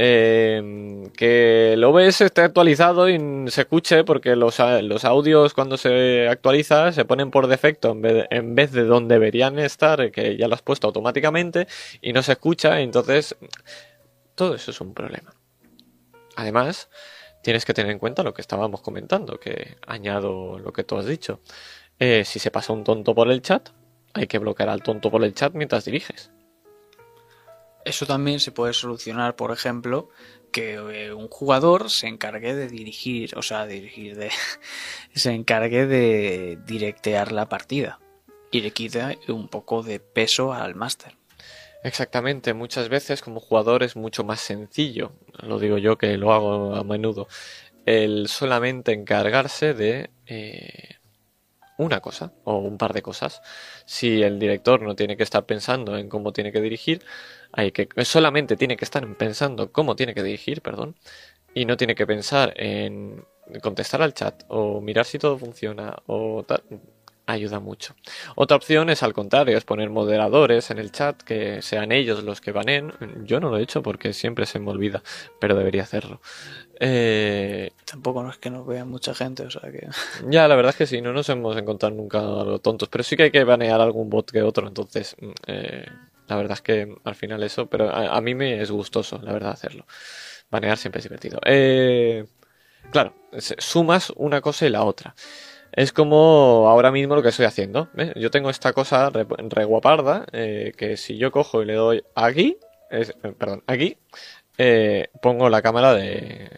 Eh, 0.00 0.62
que 1.16 1.72
el 1.72 1.82
OBS 1.82 2.20
esté 2.20 2.42
actualizado 2.42 3.08
y 3.08 3.18
se 3.48 3.62
escuche 3.62 4.04
porque 4.04 4.36
los, 4.36 4.60
los 4.82 5.04
audios 5.04 5.54
cuando 5.54 5.76
se 5.76 6.28
actualiza 6.28 6.92
se 6.92 7.04
ponen 7.04 7.32
por 7.32 7.48
defecto 7.48 7.90
en 7.90 8.02
vez, 8.02 8.26
en 8.30 8.54
vez 8.54 8.70
de 8.70 8.84
donde 8.84 9.16
deberían 9.16 9.58
estar, 9.58 10.12
que 10.12 10.36
ya 10.36 10.46
lo 10.46 10.54
has 10.54 10.62
puesto 10.62 10.86
automáticamente 10.86 11.66
y 12.00 12.12
no 12.12 12.22
se 12.22 12.32
escucha, 12.32 12.80
entonces 12.80 13.36
todo 14.36 14.54
eso 14.54 14.70
es 14.70 14.80
un 14.80 14.94
problema. 14.94 15.37
Además, 16.38 16.88
tienes 17.42 17.64
que 17.64 17.74
tener 17.74 17.90
en 17.90 17.98
cuenta 17.98 18.22
lo 18.22 18.32
que 18.32 18.42
estábamos 18.42 18.80
comentando, 18.80 19.40
que 19.40 19.76
añado 19.84 20.60
lo 20.60 20.72
que 20.72 20.84
tú 20.84 20.96
has 20.96 21.04
dicho. 21.04 21.40
Eh, 21.98 22.24
si 22.24 22.38
se 22.38 22.52
pasa 22.52 22.72
un 22.72 22.84
tonto 22.84 23.12
por 23.12 23.28
el 23.28 23.42
chat, 23.42 23.70
hay 24.14 24.28
que 24.28 24.38
bloquear 24.38 24.68
al 24.68 24.84
tonto 24.84 25.10
por 25.10 25.24
el 25.24 25.34
chat 25.34 25.52
mientras 25.54 25.84
diriges. 25.84 26.30
Eso 27.84 28.06
también 28.06 28.38
se 28.38 28.52
puede 28.52 28.72
solucionar, 28.72 29.34
por 29.34 29.50
ejemplo, 29.50 30.10
que 30.52 30.74
eh, 30.74 31.12
un 31.12 31.26
jugador 31.26 31.90
se 31.90 32.06
encargue 32.06 32.54
de 32.54 32.68
dirigir, 32.68 33.36
o 33.36 33.42
sea, 33.42 33.66
dirigir 33.66 34.16
de 34.16 34.30
se 35.16 35.32
encargue 35.32 35.86
de 35.88 36.60
directear 36.64 37.32
la 37.32 37.48
partida 37.48 37.98
y 38.52 38.60
le 38.60 38.70
quite 38.70 39.18
un 39.26 39.48
poco 39.48 39.82
de 39.82 39.98
peso 39.98 40.52
al 40.52 40.76
máster. 40.76 41.17
Exactamente, 41.82 42.54
muchas 42.54 42.88
veces 42.88 43.22
como 43.22 43.38
jugador 43.40 43.84
es 43.84 43.94
mucho 43.94 44.24
más 44.24 44.40
sencillo, 44.40 45.12
lo 45.42 45.60
digo 45.60 45.78
yo 45.78 45.96
que 45.96 46.16
lo 46.18 46.32
hago 46.32 46.74
a 46.74 46.82
menudo, 46.82 47.28
el 47.86 48.28
solamente 48.28 48.92
encargarse 48.92 49.74
de 49.74 50.10
eh, 50.26 50.96
una 51.78 52.00
cosa 52.00 52.32
o 52.44 52.58
un 52.58 52.78
par 52.78 52.92
de 52.94 53.02
cosas. 53.02 53.42
Si 53.86 54.22
el 54.22 54.38
director 54.40 54.82
no 54.82 54.96
tiene 54.96 55.16
que 55.16 55.24
estar 55.24 55.46
pensando 55.46 55.96
en 55.98 56.08
cómo 56.08 56.32
tiene 56.32 56.52
que 56.52 56.60
dirigir, 56.62 57.02
hay 57.52 57.72
que 57.72 57.88
solamente 58.04 58.56
tiene 58.56 58.76
que 58.76 58.84
estar 58.84 59.06
pensando 59.16 59.72
cómo 59.72 59.96
tiene 59.96 60.14
que 60.14 60.22
dirigir, 60.24 60.62
perdón, 60.62 60.96
y 61.54 61.64
no 61.66 61.76
tiene 61.76 61.94
que 61.96 62.06
pensar 62.06 62.54
en 62.56 63.24
contestar 63.62 64.02
al 64.02 64.14
chat 64.14 64.44
o 64.48 64.80
mirar 64.80 65.06
si 65.06 65.18
todo 65.18 65.38
funciona 65.38 65.96
o 66.06 66.44
tal. 66.46 66.62
Ayuda 67.30 67.60
mucho. 67.60 67.94
Otra 68.36 68.56
opción 68.56 68.88
es 68.88 69.02
al 69.02 69.12
contrario, 69.12 69.58
es 69.58 69.64
poner 69.64 69.90
moderadores 69.90 70.70
en 70.70 70.78
el 70.78 70.90
chat, 70.92 71.20
que 71.22 71.60
sean 71.60 71.92
ellos 71.92 72.24
los 72.24 72.40
que 72.40 72.52
banen. 72.52 72.94
Yo 73.26 73.38
no 73.38 73.50
lo 73.50 73.58
he 73.58 73.62
hecho 73.62 73.82
porque 73.82 74.14
siempre 74.14 74.46
se 74.46 74.58
me 74.58 74.70
olvida, 74.70 75.02
pero 75.38 75.54
debería 75.54 75.82
hacerlo. 75.82 76.22
Eh, 76.80 77.70
Tampoco 77.84 78.22
no 78.22 78.30
es 78.30 78.38
que 78.38 78.48
nos 78.48 78.66
vea 78.66 78.86
mucha 78.86 79.14
gente, 79.14 79.42
o 79.42 79.50
sea 79.50 79.70
que 79.70 79.88
ya, 80.30 80.48
la 80.48 80.56
verdad 80.56 80.70
es 80.70 80.76
que 80.76 80.86
sí, 80.86 81.02
no 81.02 81.12
nos 81.12 81.28
hemos 81.28 81.54
encontrado 81.58 81.94
nunca 81.94 82.18
algo 82.20 82.60
tontos, 82.60 82.88
pero 82.88 83.04
sí 83.04 83.14
que 83.14 83.24
hay 83.24 83.30
que 83.30 83.44
banear 83.44 83.80
algún 83.82 84.08
bot 84.08 84.30
que 84.30 84.40
otro, 84.42 84.66
entonces 84.66 85.14
mm, 85.20 85.30
eh, 85.48 85.86
la 86.28 86.36
verdad 86.36 86.52
es 86.54 86.62
que 86.62 86.96
al 87.04 87.14
final 87.14 87.42
eso, 87.42 87.66
pero 87.68 87.90
a, 87.90 88.16
a 88.16 88.20
mí 88.22 88.34
me 88.34 88.62
es 88.62 88.70
gustoso, 88.70 89.20
la 89.22 89.32
verdad, 89.32 89.50
hacerlo. 89.50 89.86
Banear 90.50 90.78
siempre 90.78 91.00
es 91.00 91.04
divertido. 91.04 91.40
Eh, 91.44 92.26
claro, 92.90 93.14
sumas 93.58 94.12
una 94.16 94.40
cosa 94.40 94.66
y 94.66 94.70
la 94.70 94.84
otra. 94.84 95.14
Es 95.78 95.92
como 95.92 96.68
ahora 96.68 96.90
mismo 96.90 97.14
lo 97.14 97.22
que 97.22 97.28
estoy 97.28 97.46
haciendo. 97.46 97.88
Yo 98.16 98.32
tengo 98.32 98.50
esta 98.50 98.72
cosa 98.72 99.10
re, 99.10 99.24
re 99.48 99.64
guaparda 99.64 100.26
eh, 100.32 100.72
que 100.76 100.96
si 100.96 101.16
yo 101.18 101.30
cojo 101.30 101.62
y 101.62 101.66
le 101.66 101.74
doy 101.74 102.02
aquí, 102.16 102.58
eh, 102.90 103.06
perdón, 103.38 103.62
aquí, 103.68 103.96
eh, 104.58 105.06
pongo 105.22 105.48
la 105.48 105.62
cámara 105.62 105.94
de 105.94 106.50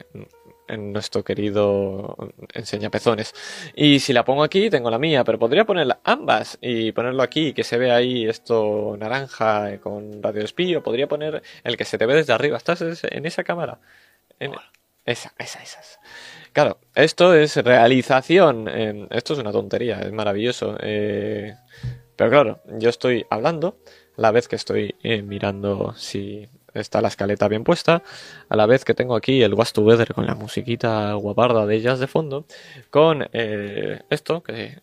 en 0.68 0.92
nuestro 0.94 1.22
querido 1.22 2.16
enseñapezones. 2.54 3.34
Y 3.74 4.00
si 4.00 4.12
la 4.14 4.24
pongo 4.24 4.42
aquí, 4.42 4.70
tengo 4.70 4.88
la 4.90 4.98
mía, 4.98 5.22
pero 5.24 5.38
podría 5.38 5.66
poner 5.66 5.98
ambas 6.04 6.56
y 6.62 6.92
ponerlo 6.92 7.22
aquí, 7.22 7.52
que 7.52 7.64
se 7.64 7.76
ve 7.76 7.90
ahí 7.92 8.26
esto 8.26 8.96
naranja 8.98 9.72
eh, 9.74 9.80
con 9.80 10.22
radio 10.22 10.44
espío. 10.44 10.82
Podría 10.82 11.08
poner 11.08 11.42
el 11.64 11.76
que 11.76 11.84
se 11.84 11.98
te 11.98 12.06
ve 12.06 12.14
desde 12.14 12.32
arriba. 12.32 12.56
¿Estás 12.56 12.80
es- 12.82 13.04
en 13.04 13.26
esa 13.26 13.44
cámara? 13.44 13.80
Esa, 15.10 15.32
esa, 15.38 15.62
esas. 15.62 15.98
Claro, 16.52 16.78
esto 16.94 17.34
es 17.34 17.56
realización. 17.56 18.68
eh, 18.68 19.06
esto 19.10 19.34
es 19.34 19.38
una 19.38 19.52
tontería, 19.52 20.00
es 20.00 20.12
maravilloso. 20.12 20.76
eh, 20.80 21.54
pero 22.16 22.30
claro, 22.30 22.60
yo 22.78 22.90
estoy 22.90 23.24
hablando 23.30 23.78
a 24.18 24.20
la 24.20 24.30
vez 24.30 24.46
que 24.46 24.56
estoy 24.56 24.94
eh, 25.02 25.22
mirando 25.22 25.94
si 25.96 26.48
está 26.74 27.00
la 27.00 27.08
escaleta 27.08 27.48
bien 27.48 27.64
puesta, 27.64 28.02
a 28.48 28.56
la 28.56 28.66
vez 28.66 28.84
que 28.84 28.94
tengo 28.94 29.16
aquí 29.16 29.42
el 29.42 29.54
Was 29.54 29.72
Together 29.72 30.12
con 30.12 30.26
la 30.26 30.34
musiquita 30.34 31.14
guaparda 31.14 31.66
de 31.66 31.76
ellas 31.76 31.98
de 31.98 32.06
fondo, 32.06 32.46
con 32.90 33.26
eh, 33.32 34.02
esto 34.10 34.42
que... 34.42 34.80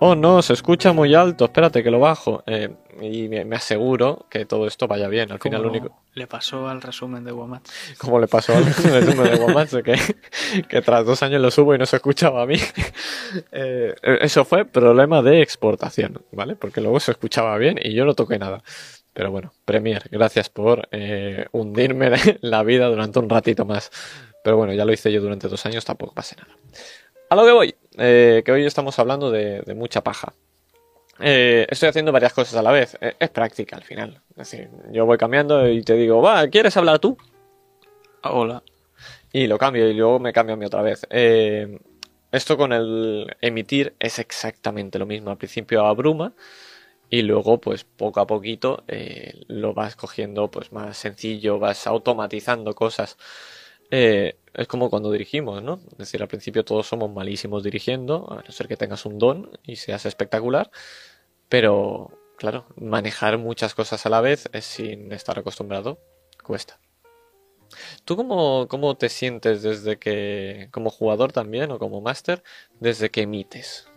Oh 0.00 0.14
no, 0.14 0.42
se 0.42 0.52
escucha 0.52 0.92
muy 0.92 1.14
alto, 1.14 1.46
espérate 1.46 1.82
que 1.82 1.90
lo 1.90 2.00
bajo. 2.00 2.42
eh, 2.46 2.74
y 3.00 3.28
me, 3.28 3.56
aseguro 3.56 4.26
que 4.30 4.44
todo 4.44 4.66
esto 4.66 4.86
vaya 4.86 5.08
bien. 5.08 5.32
Al 5.32 5.40
final 5.40 5.62
lo 5.62 5.68
único... 5.68 5.90
le 6.14 6.26
pasó 6.26 6.68
al 6.68 6.80
resumen 6.80 7.24
de 7.24 7.32
Womat. 7.32 7.66
Como 7.98 8.18
le 8.18 8.28
pasó 8.28 8.54
al 8.54 8.64
resumen 8.64 9.04
de 9.04 9.36
Guamatsu, 9.36 9.82
que, 9.84 9.96
que 10.68 10.82
tras 10.82 11.04
dos 11.04 11.22
años 11.22 11.40
lo 11.40 11.50
subo 11.50 11.74
y 11.74 11.78
no 11.78 11.86
se 11.86 11.96
escuchaba 11.96 12.42
a 12.42 12.46
mí. 12.46 12.56
Eh, 13.50 13.94
eso 14.20 14.44
fue 14.44 14.64
problema 14.64 15.20
de 15.20 15.42
exportación, 15.42 16.22
¿vale? 16.30 16.54
Porque 16.54 16.80
luego 16.80 17.00
se 17.00 17.10
escuchaba 17.10 17.56
bien 17.58 17.80
y 17.82 17.92
yo 17.92 18.04
no 18.04 18.14
toqué 18.14 18.38
nada. 18.38 18.62
Pero 19.12 19.32
bueno, 19.32 19.52
Premier, 19.64 20.04
gracias 20.10 20.50
por 20.50 20.88
eh, 20.92 21.46
hundirme 21.50 22.10
la 22.42 22.62
vida 22.62 22.86
durante 22.86 23.18
un 23.18 23.28
ratito 23.28 23.64
más. 23.64 23.90
Pero 24.44 24.56
bueno, 24.56 24.72
ya 24.72 24.84
lo 24.84 24.92
hice 24.92 25.10
yo 25.10 25.20
durante 25.20 25.48
dos 25.48 25.66
años, 25.66 25.84
tampoco 25.84 26.14
pasa 26.14 26.36
nada. 26.36 26.56
A 27.30 27.36
lo 27.36 27.44
que 27.44 27.52
voy, 27.52 27.74
eh, 27.98 28.42
que 28.44 28.52
hoy 28.52 28.64
estamos 28.64 28.98
hablando 28.98 29.30
de, 29.30 29.62
de 29.62 29.74
mucha 29.74 30.02
paja. 30.02 30.34
Eh, 31.20 31.66
estoy 31.70 31.88
haciendo 31.88 32.12
varias 32.12 32.32
cosas 32.32 32.54
a 32.56 32.62
la 32.62 32.72
vez. 32.72 32.96
Eh, 33.00 33.14
es 33.18 33.30
práctica 33.30 33.76
al 33.76 33.84
final. 33.84 34.20
Es 34.30 34.50
decir, 34.50 34.70
yo 34.90 35.06
voy 35.06 35.18
cambiando 35.18 35.68
y 35.68 35.82
te 35.82 35.94
digo, 35.94 36.20
va, 36.22 36.46
¿quieres 36.48 36.76
hablar 36.76 36.98
tú? 36.98 37.16
Hola. 38.22 38.62
y 39.32 39.46
lo 39.46 39.58
cambio 39.58 39.88
y 39.88 39.94
luego 39.94 40.18
me 40.20 40.32
cambio 40.32 40.54
a 40.54 40.56
mí 40.58 40.64
otra 40.66 40.82
vez. 40.82 41.06
Eh, 41.10 41.78
esto 42.32 42.56
con 42.56 42.72
el 42.72 43.26
emitir 43.40 43.94
es 43.98 44.18
exactamente 44.18 44.98
lo 44.98 45.06
mismo. 45.06 45.30
Al 45.30 45.38
principio 45.38 45.84
abruma 45.86 46.34
y 47.10 47.22
luego 47.22 47.60
pues 47.60 47.84
poco 47.84 48.20
a 48.20 48.26
poquito 48.26 48.84
lo 49.48 49.74
vas 49.74 49.96
cogiendo 49.96 50.50
pues 50.50 50.72
más 50.72 50.96
sencillo, 50.98 51.58
vas 51.58 51.86
automatizando 51.86 52.74
cosas. 52.74 53.18
Eh, 53.90 54.36
es 54.54 54.68
como 54.68 54.90
cuando 54.90 55.10
dirigimos, 55.10 55.62
¿no? 55.62 55.80
Es 55.92 55.98
decir, 55.98 56.22
al 56.22 56.28
principio 56.28 56.64
todos 56.64 56.86
somos 56.86 57.12
malísimos 57.12 57.62
dirigiendo, 57.62 58.30
a 58.30 58.42
no 58.42 58.52
ser 58.52 58.68
que 58.68 58.76
tengas 58.76 59.04
un 59.06 59.18
don 59.18 59.50
y 59.64 59.76
seas 59.76 60.06
espectacular, 60.06 60.70
pero 61.48 62.10
claro, 62.36 62.66
manejar 62.76 63.38
muchas 63.38 63.74
cosas 63.74 64.06
a 64.06 64.10
la 64.10 64.20
vez 64.20 64.48
sin 64.60 65.12
estar 65.12 65.38
acostumbrado 65.38 65.98
cuesta. 66.42 66.78
¿Tú 68.04 68.16
cómo, 68.16 68.68
cómo 68.68 68.96
te 68.96 69.08
sientes 69.08 69.62
desde 69.62 69.98
que, 69.98 70.68
como 70.70 70.90
jugador 70.90 71.32
también 71.32 71.70
o 71.72 71.78
como 71.78 72.00
máster, 72.00 72.42
desde 72.80 73.10
que 73.10 73.22
emites? 73.22 73.88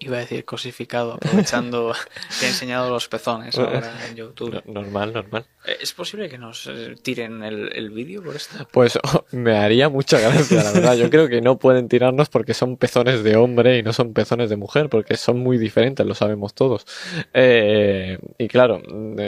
Iba 0.00 0.16
a 0.16 0.20
decir 0.20 0.44
cosificado, 0.44 1.14
aprovechando 1.14 1.94
que 2.40 2.46
he 2.46 2.48
enseñado 2.48 2.90
los 2.90 3.06
pezones 3.08 3.56
ahora 3.56 3.92
en 4.08 4.16
YouTube. 4.16 4.60
No- 4.66 4.82
normal, 4.82 5.12
normal. 5.12 5.46
Eh, 5.64 5.76
¿Es 5.80 5.92
posible 5.92 6.28
que 6.28 6.36
nos 6.36 6.66
eh, 6.66 6.96
tiren 7.00 7.44
el, 7.44 7.70
el 7.74 7.90
vídeo 7.90 8.22
por 8.22 8.34
esto? 8.34 8.66
Pues 8.72 8.96
oh, 8.96 9.24
me 9.36 9.56
haría 9.56 9.88
mucha 9.88 10.18
gracia, 10.18 10.64
la 10.64 10.72
verdad. 10.72 10.96
Yo 10.96 11.08
creo 11.10 11.28
que 11.28 11.40
no 11.40 11.58
pueden 11.58 11.88
tirarnos 11.88 12.28
porque 12.28 12.54
son 12.54 12.76
pezones 12.76 13.22
de 13.22 13.36
hombre 13.36 13.78
y 13.78 13.82
no 13.84 13.92
son 13.92 14.12
pezones 14.12 14.50
de 14.50 14.56
mujer, 14.56 14.88
porque 14.88 15.16
son 15.16 15.38
muy 15.38 15.58
diferentes, 15.58 16.04
lo 16.04 16.14
sabemos 16.16 16.54
todos. 16.54 16.84
Eh, 17.32 18.18
y 18.36 18.48
claro, 18.48 18.82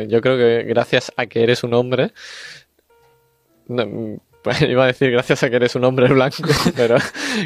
yo 0.09 0.21
creo 0.21 0.37
que 0.37 0.65
gracias 0.65 1.13
a 1.17 1.27
que 1.27 1.45
eres 1.45 1.63
un 1.63 1.75
hombre, 1.75 2.13
pues 4.47 4.63
iba 4.63 4.85
a 4.85 4.87
decir 4.87 5.11
gracias 5.11 5.43
a 5.43 5.51
que 5.51 5.57
eres 5.57 5.75
un 5.75 5.85
hombre 5.85 6.07
blanco, 6.09 6.37
pero 6.77 6.97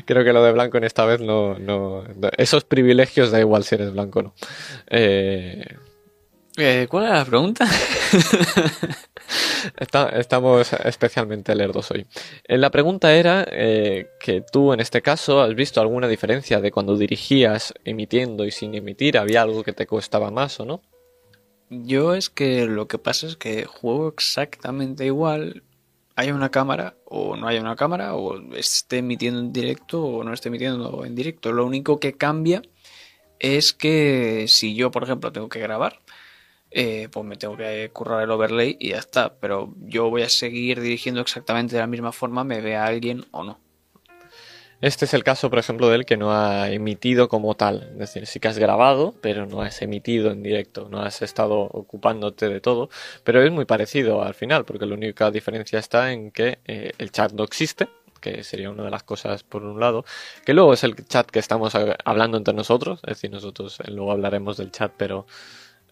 creo 0.05 0.23
que 0.23 0.33
lo 0.35 0.45
de 0.45 0.53
blanco 0.53 0.77
en 0.77 0.85
esta 0.85 1.07
vez 1.07 1.21
no, 1.21 1.59
no, 1.59 2.03
no- 2.05 2.31
esos 2.37 2.65
privilegios 2.65 3.31
da 3.31 3.41
igual 3.41 3.65
si 3.65 3.77
eres 3.77 3.93
blanco 3.93 4.19
o 4.19 4.23
no. 4.25 4.35
Eh, 4.89 5.65
Eh, 6.57 6.87
¿Cuál 6.91 7.05
era 7.05 7.19
la 7.19 7.25
pregunta? 7.25 7.67
Está- 9.79 10.09
estamos 10.19 10.73
especialmente 10.85 11.55
lerdos 11.55 11.91
hoy. 11.91 12.07
Eh, 12.47 12.59
La 12.59 12.71
pregunta 12.71 13.15
era 13.15 13.47
eh, 13.51 14.09
que 14.21 14.43
tú 14.53 14.73
en 14.73 14.81
este 14.81 15.03
caso 15.03 15.41
has 15.43 15.55
visto 15.55 15.81
alguna 15.81 16.09
diferencia 16.09 16.61
de 16.61 16.71
cuando 16.71 16.97
dirigías 16.97 17.75
emitiendo 17.85 18.45
y 18.45 18.51
sin 18.51 18.75
emitir, 18.75 19.19
había 19.19 19.43
algo 19.43 19.63
que 19.63 19.73
te 19.73 19.87
costaba 19.87 20.31
más 20.31 20.59
o 20.61 20.65
no? 20.65 20.83
Yo 21.71 22.15
es 22.15 22.31
que 22.31 22.67
lo 22.67 22.89
que 22.89 22.99
pasa 22.99 23.27
es 23.29 23.37
que 23.37 23.65
juego 23.65 24.09
exactamente 24.09 25.05
igual. 25.07 25.63
Haya 26.21 26.35
una 26.35 26.51
cámara 26.51 26.97
o 27.07 27.35
no 27.35 27.49
haya 27.49 27.63
una 27.63 27.77
cámara, 27.77 28.15
o 28.15 28.39
esté 28.53 28.99
emitiendo 28.99 29.41
en 29.41 29.55
directo 29.55 30.05
o 30.05 30.23
no 30.23 30.35
esté 30.35 30.49
emitiendo 30.51 31.03
en 31.07 31.15
directo. 31.15 31.51
Lo 31.51 31.65
único 31.65 31.99
que 31.99 32.13
cambia 32.13 32.61
es 33.39 33.73
que 33.73 34.45
si 34.47 34.75
yo, 34.75 34.91
por 34.91 35.05
ejemplo, 35.05 35.33
tengo 35.33 35.49
que 35.49 35.61
grabar, 35.61 36.01
eh, 36.71 37.09
pues 37.11 37.25
me 37.25 37.37
tengo 37.37 37.57
que 37.57 37.91
currar 37.95 38.23
el 38.23 38.31
overlay 38.33 38.77
y 38.79 38.91
ya 38.91 38.99
está. 38.99 39.39
Pero 39.41 39.75
yo 39.79 40.11
voy 40.11 40.21
a 40.21 40.29
seguir 40.29 40.83
dirigiendo 40.83 41.23
exactamente 41.23 41.77
de 41.77 41.81
la 41.81 41.87
misma 41.87 42.13
forma, 42.13 42.45
me 42.45 42.61
vea 42.61 42.85
alguien 42.85 43.25
o 43.31 43.43
no. 43.43 43.59
Este 44.81 45.05
es 45.05 45.13
el 45.13 45.25
caso, 45.25 45.51
por 45.51 45.59
ejemplo, 45.59 45.91
del 45.91 46.07
que 46.07 46.17
no 46.17 46.33
ha 46.33 46.71
emitido 46.71 47.29
como 47.29 47.55
tal. 47.55 47.91
Es 47.93 47.99
decir, 47.99 48.27
sí 48.27 48.41
que 48.41 48.49
has 48.49 48.59
grabado, 48.59 49.15
pero 49.21 49.45
no 49.47 49.61
has 49.61 49.83
emitido 49.83 50.31
en 50.31 50.43
directo, 50.43 50.89
no 50.91 51.03
has 51.03 51.21
estado 51.21 51.61
ocupándote 51.61 52.49
de 52.49 52.61
todo. 52.63 52.89
Pero 53.23 53.43
es 53.43 53.53
muy 53.53 53.67
parecido 53.67 54.23
al 54.23 54.33
final, 54.35 54.65
porque 54.65 54.87
la 54.87 54.95
única 54.95 55.31
diferencia 55.31 55.79
está 55.79 56.13
en 56.13 56.31
que 56.31 56.61
eh, 56.65 56.93
el 56.97 57.13
chat 57.13 57.33
no 57.33 57.45
existe, 57.45 57.89
que 58.23 58.43
sería 58.43 58.71
una 58.71 58.85
de 58.85 58.91
las 58.91 59.03
cosas 59.03 59.43
por 59.43 59.65
un 59.65 59.81
lado, 59.81 60.05
que 60.47 60.55
luego 60.55 60.73
es 60.73 60.83
el 60.83 60.95
chat 61.07 61.27
que 61.31 61.41
estamos 61.41 61.75
hablando 62.05 62.39
entre 62.39 62.55
nosotros, 62.55 63.01
es 63.03 63.17
decir, 63.17 63.31
nosotros 63.31 63.81
eh, 63.81 63.91
luego 63.91 64.13
hablaremos 64.13 64.57
del 64.57 64.71
chat, 64.71 64.93
pero 64.97 65.27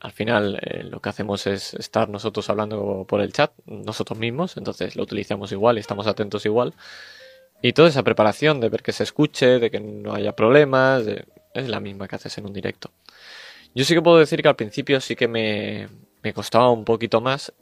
al 0.00 0.12
final 0.12 0.58
eh, 0.62 0.84
lo 0.84 1.00
que 1.00 1.08
hacemos 1.10 1.46
es 1.46 1.74
estar 1.74 2.08
nosotros 2.08 2.48
hablando 2.48 3.04
por 3.08 3.20
el 3.20 3.32
chat, 3.32 3.52
nosotros 3.66 4.18
mismos, 4.18 4.56
entonces 4.56 4.96
lo 4.96 5.02
utilizamos 5.02 5.52
igual 5.52 5.76
y 5.76 5.80
estamos 5.80 6.06
atentos 6.06 6.46
igual. 6.46 6.74
Y 7.60 7.72
toda 7.72 7.88
esa 7.88 8.02
preparación 8.02 8.60
de 8.60 8.68
ver 8.68 8.82
que 8.82 8.92
se 8.92 9.02
escuche, 9.02 9.58
de 9.58 9.70
que 9.70 9.80
no 9.80 10.14
haya 10.14 10.36
problemas, 10.36 11.04
es 11.54 11.68
la 11.68 11.80
misma 11.80 12.06
que 12.06 12.16
haces 12.16 12.38
en 12.38 12.46
un 12.46 12.52
directo. 12.52 12.92
Yo 13.74 13.84
sí 13.84 13.94
que 13.94 14.02
puedo 14.02 14.18
decir 14.18 14.42
que 14.42 14.48
al 14.48 14.56
principio 14.56 15.00
sí 15.00 15.16
que 15.16 15.28
me, 15.28 15.88
me 16.22 16.32
costaba 16.32 16.70
un 16.70 16.84
poquito 16.84 17.20
más, 17.20 17.52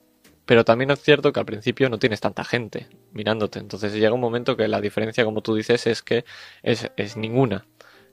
pero 0.45 0.65
también 0.65 0.91
es 0.91 1.01
cierto 1.03 1.33
que 1.33 1.41
al 1.41 1.47
principio 1.47 1.89
no 1.89 1.99
tienes 1.99 2.21
tanta 2.21 2.45
gente 2.45 2.89
mirándote. 3.13 3.59
Entonces 3.59 3.93
llega 3.93 4.13
un 4.13 4.21
momento 4.21 4.57
que 4.57 4.69
la 4.69 4.81
diferencia, 4.81 5.25
como 5.25 5.43
tú 5.43 5.55
dices, 5.55 5.87
es 5.87 6.03
que 6.03 6.25
es, 6.63 6.91
es 6.97 7.17
ninguna. 7.17 7.67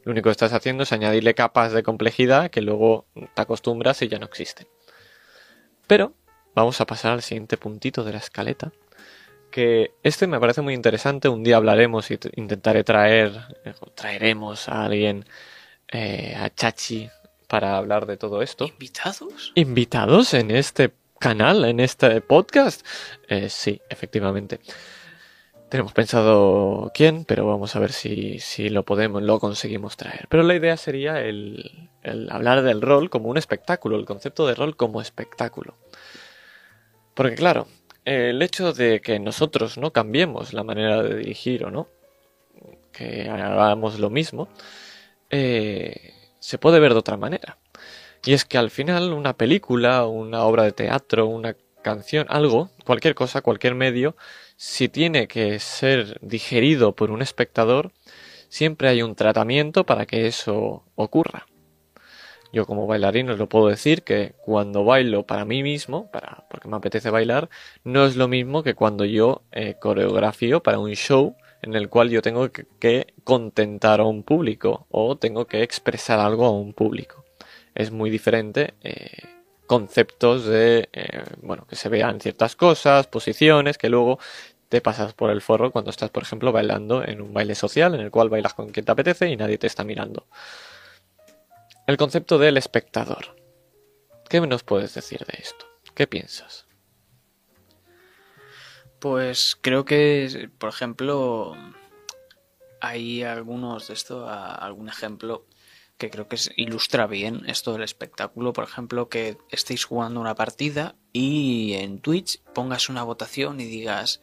Lo 0.04 0.12
único 0.12 0.26
que 0.26 0.32
estás 0.32 0.54
haciendo 0.54 0.84
es 0.84 0.92
añadirle 0.92 1.34
capas 1.34 1.72
de 1.72 1.84
complejidad 1.84 2.50
que 2.50 2.62
luego 2.62 3.06
te 3.14 3.42
acostumbras 3.42 4.02
y 4.02 4.10
ya 4.10 4.20
no 4.20 4.26
existen. 4.26 4.68
Pero 5.88 6.14
vamos 6.56 6.82
a 6.82 6.86
pasar 6.86 7.14
al 7.14 7.22
siguiente 7.22 7.58
puntito 7.58 8.04
de 8.04 8.14
la 8.14 8.18
escaleta, 8.18 8.72
que 9.54 9.94
este 10.02 10.26
me 10.26 10.40
parece 10.40 10.62
muy 10.62 10.74
interesante. 10.74 11.30
Un 11.30 11.44
día 11.44 11.58
hablaremos 11.58 12.10
y 12.10 12.18
intentaré 12.36 12.84
traer, 12.84 13.32
eh, 13.64 13.74
traeremos 13.94 14.68
a 14.68 14.86
alguien, 14.86 15.26
eh, 15.92 16.36
a 16.36 16.50
Chachi, 16.50 17.08
para 17.48 17.78
hablar 17.78 18.08
de 18.08 18.18
todo 18.18 18.42
esto. 18.42 18.66
¿Invitados? 18.66 19.52
¿Invitados 19.54 20.34
en 20.34 20.50
este 20.50 20.92
canal, 21.20 21.66
en 21.66 21.80
este 21.80 22.20
podcast? 22.22 22.84
Eh, 23.28 23.48
sí, 23.48 23.80
efectivamente. 23.90 24.60
Tenemos 25.70 25.94
pensado 25.94 26.92
quién, 26.92 27.24
pero 27.24 27.46
vamos 27.46 27.76
a 27.76 27.80
ver 27.80 27.92
si, 27.92 28.40
si 28.40 28.70
lo 28.70 28.84
podemos, 28.84 29.22
lo 29.22 29.40
conseguimos 29.40 29.98
traer. 29.98 30.26
Pero 30.30 30.42
la 30.42 30.56
idea 30.56 30.78
sería 30.78 31.22
el, 31.22 31.90
el 32.02 32.28
hablar 32.32 32.64
del 32.64 32.82
rol 32.82 33.12
como 33.12 33.30
un 33.30 33.38
espectáculo, 33.38 33.98
el 33.98 34.06
concepto 34.06 34.48
de 34.48 34.56
rol 34.56 34.76
como 34.76 35.00
espectáculo. 35.00 35.78
Porque 37.14 37.36
claro, 37.36 37.68
el 38.06 38.42
hecho 38.42 38.74
de 38.74 39.02
que 39.02 39.20
nosotros 39.20 39.78
no 39.78 39.92
cambiemos 39.92 40.54
la 40.54 40.64
manera 40.64 41.02
de 41.02 41.18
dirigir 41.18 41.66
o 41.66 41.72
no, 41.72 41.88
que 42.92 43.30
hagamos 43.30 44.00
lo 44.00 44.10
mismo, 44.10 44.50
eh, 45.30 46.14
se 46.40 46.58
puede 46.58 46.80
ver 46.80 46.94
de 46.94 47.00
otra 47.00 47.18
manera. 47.18 47.58
Y 48.26 48.34
es 48.34 48.46
que 48.46 48.58
al 48.58 48.72
final 48.72 49.14
una 49.14 49.34
película, 49.34 50.06
una 50.06 50.44
obra 50.44 50.64
de 50.64 50.72
teatro, 50.72 51.28
una 51.28 51.56
canción, 51.82 52.26
algo, 52.30 52.70
cualquier 52.86 53.16
cosa, 53.16 53.42
cualquier 53.42 53.76
medio, 53.76 54.16
si 54.56 54.88
tiene 54.90 55.28
que 55.28 55.60
ser 55.60 56.20
digerido 56.22 56.96
por 56.96 57.12
un 57.12 57.22
espectador, 57.22 57.92
siempre 58.50 58.88
hay 58.88 59.02
un 59.02 59.16
tratamiento 59.16 59.86
para 59.86 60.06
que 60.06 60.28
eso 60.28 60.84
ocurra. 60.96 61.46
Yo 62.54 62.68
como 62.68 62.86
bailarín 62.86 63.32
os 63.32 63.40
lo 63.40 63.50
puedo 63.50 63.68
decir 63.68 64.04
que 64.04 64.36
cuando 64.38 64.86
bailo 64.86 65.26
para 65.26 65.44
mí 65.44 65.64
mismo, 65.64 66.12
para, 66.12 66.46
porque 66.52 66.68
me 66.68 66.78
apetece 66.78 67.10
bailar, 67.10 67.50
no 67.84 68.06
es 68.06 68.16
lo 68.16 68.28
mismo 68.28 68.62
que 68.62 68.76
cuando 68.76 69.06
yo 69.06 69.42
eh, 69.52 69.76
coreografío 69.80 70.62
para 70.62 70.78
un 70.78 70.92
show 70.94 71.36
en 71.64 71.74
el 71.74 71.90
cual 71.90 72.12
yo 72.12 72.22
tengo 72.22 72.52
que, 72.52 73.08
contentar 73.24 74.02
a 74.02 74.04
un 74.04 74.22
público 74.22 74.86
o 74.92 75.18
tengo 75.18 75.48
que 75.48 75.64
expresar 75.64 76.20
algo 76.20 76.46
a 76.46 76.52
un 76.52 76.74
público. 76.74 77.26
Es 77.74 77.90
muy 77.90 78.12
diferente 78.12 78.76
eh, 78.84 79.18
conceptos 79.66 80.46
de, 80.46 80.90
eh, 80.94 81.24
bueno, 81.42 81.66
que 81.68 81.76
se 81.76 81.90
vean 81.90 82.20
ciertas 82.22 82.56
cosas, 82.56 83.08
posiciones, 83.08 83.80
que 83.80 83.90
luego 83.90 84.20
te 84.70 84.80
pasas 84.82 85.16
por 85.16 85.32
el 85.32 85.42
forro 85.42 85.72
cuando 85.72 85.90
estás, 85.90 86.12
por 86.12 86.22
ejemplo, 86.22 86.52
bailando 86.52 87.04
en 87.04 87.20
un 87.20 87.34
baile 87.34 87.56
social 87.56 87.96
en 87.96 88.02
el 88.02 88.12
cual 88.12 88.30
bailas 88.30 88.54
con 88.54 88.70
quien 88.70 88.86
te 88.86 88.92
apetece 88.92 89.28
y 89.30 89.38
nadie 89.38 89.58
te 89.58 89.66
está 89.66 89.84
mirando. 89.84 90.28
El 91.86 91.98
concepto 91.98 92.38
del 92.38 92.56
espectador. 92.56 93.36
¿Qué 94.30 94.40
nos 94.40 94.64
puedes 94.64 94.94
decir 94.94 95.26
de 95.26 95.38
esto? 95.42 95.66
¿Qué 95.94 96.08
piensas? 96.08 96.66
Pues 99.00 99.58
creo 99.60 99.84
que, 99.84 100.50
por 100.58 100.70
ejemplo, 100.70 101.54
hay 102.80 103.24
algunos 103.24 103.90
de 103.90 103.96
esto, 103.96 104.30
algún 104.30 104.88
ejemplo 104.88 105.46
que 105.98 106.10
creo 106.10 106.30
que 106.30 106.38
ilustra 106.56 107.06
bien 107.06 107.44
esto 107.48 107.74
del 107.74 107.84
espectáculo. 107.84 108.54
Por 108.54 108.64
ejemplo, 108.64 109.10
que 109.10 109.38
estéis 109.50 109.84
jugando 109.84 110.22
una 110.22 110.36
partida 110.36 110.96
y 111.12 111.74
en 111.74 112.00
Twitch 112.00 112.42
pongas 112.54 112.88
una 112.88 113.04
votación 113.04 113.60
y 113.60 113.66
digas 113.66 114.22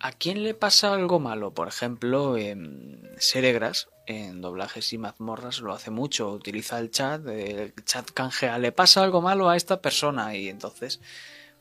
¿a 0.00 0.12
quién 0.12 0.42
le 0.42 0.54
pasa 0.54 0.94
algo 0.94 1.20
malo? 1.20 1.52
Por 1.52 1.68
ejemplo, 1.68 2.36
en 2.38 3.02
Seregras 3.18 3.90
en 4.10 4.40
doblajes 4.40 4.92
y 4.92 4.98
mazmorras 4.98 5.60
lo 5.60 5.72
hace 5.72 5.90
mucho, 5.90 6.30
utiliza 6.30 6.78
el 6.78 6.90
chat, 6.90 7.26
el 7.28 7.72
chat 7.84 8.10
canjea, 8.10 8.58
le 8.58 8.72
pasa 8.72 9.04
algo 9.04 9.22
malo 9.22 9.48
a 9.48 9.56
esta 9.56 9.80
persona 9.80 10.34
y 10.34 10.48
entonces 10.48 11.00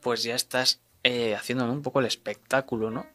pues 0.02 0.24
ya 0.24 0.36
estás 0.36 0.82
eh, 1.04 1.38
un 1.50 1.82
poco 1.82 2.00
el 2.00 2.08
espectáculo, 2.08 2.90
¿no? 2.90 3.06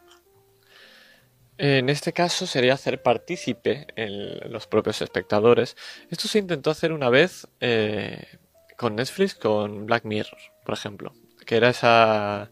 En 1.56 1.88
este 1.88 2.12
caso 2.12 2.46
sería 2.46 2.74
hacer 2.74 3.02
partícipe 3.02 3.86
en 3.94 4.52
los 4.52 4.66
propios 4.66 5.02
espectadores. 5.02 5.76
Esto 6.10 6.26
se 6.26 6.40
intentó 6.40 6.70
hacer 6.70 6.92
una 6.92 7.10
vez 7.10 7.46
eh, 7.60 8.38
con 8.76 8.96
Netflix, 8.96 9.34
con 9.34 9.86
Black 9.86 10.04
Mirror, 10.04 10.38
por 10.64 10.74
ejemplo, 10.74 11.12
que 11.46 11.56
era 11.56 11.70
esa 11.70 12.50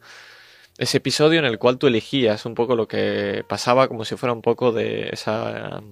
ese 0.79 0.99
episodio 0.99 1.39
en 1.39 1.45
el 1.45 1.59
cual 1.59 1.79
tú 1.79 1.87
elegías 1.87 2.47
un 2.47 2.55
poco 2.55 2.77
lo 2.77 2.89
que 2.89 3.45
pasaba 3.49 3.89
como 3.89 4.05
si 4.05 4.17
fuera 4.17 4.33
un 4.33 4.43
poco 4.43 4.73
de 4.73 5.11
esa 5.13 5.83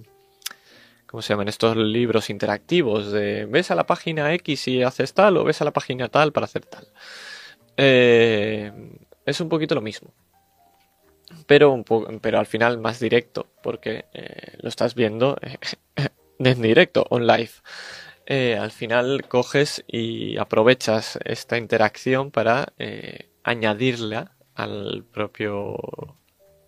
¿cómo 1.11 1.23
se 1.23 1.33
llaman? 1.33 1.49
Estos 1.49 1.77
libros 1.77 2.31
interactivos 2.31 3.11
de 3.11 3.45
ves 3.47 3.73
a 3.73 3.75
la 3.75 3.85
página 3.85 4.33
X 4.35 4.69
y 4.69 4.85
haces 4.85 5.13
tal 5.13 5.39
o 5.39 5.45
ves 5.45 5.61
a 5.61 5.65
la 5.65 5.73
página 5.73 6.09
tal 6.09 6.31
para 6.33 6.45
hacer 6.45 6.65
tal. 6.67 6.87
Eh, 7.77 8.71
es 9.27 9.41
un 9.41 9.49
poquito 9.49 9.75
lo 9.75 9.81
mismo. 9.81 10.15
Pero, 11.49 11.83
pero 12.21 12.39
al 12.39 12.47
final 12.47 12.79
más 12.79 13.01
directo, 13.01 13.49
porque 13.61 14.05
eh, 14.13 14.57
lo 14.61 14.69
estás 14.69 14.95
viendo 14.95 15.37
en 16.39 16.63
directo, 16.63 17.05
on 17.11 17.27
live. 17.27 17.51
Eh, 18.27 18.57
al 18.57 18.71
final 18.71 19.27
coges 19.27 19.85
y 19.89 20.37
aprovechas 20.39 21.19
esta 21.25 21.59
interacción 21.59 22.31
para 22.31 22.73
añadirla 23.43 24.37
al 24.55 25.03
propio 25.11 26.20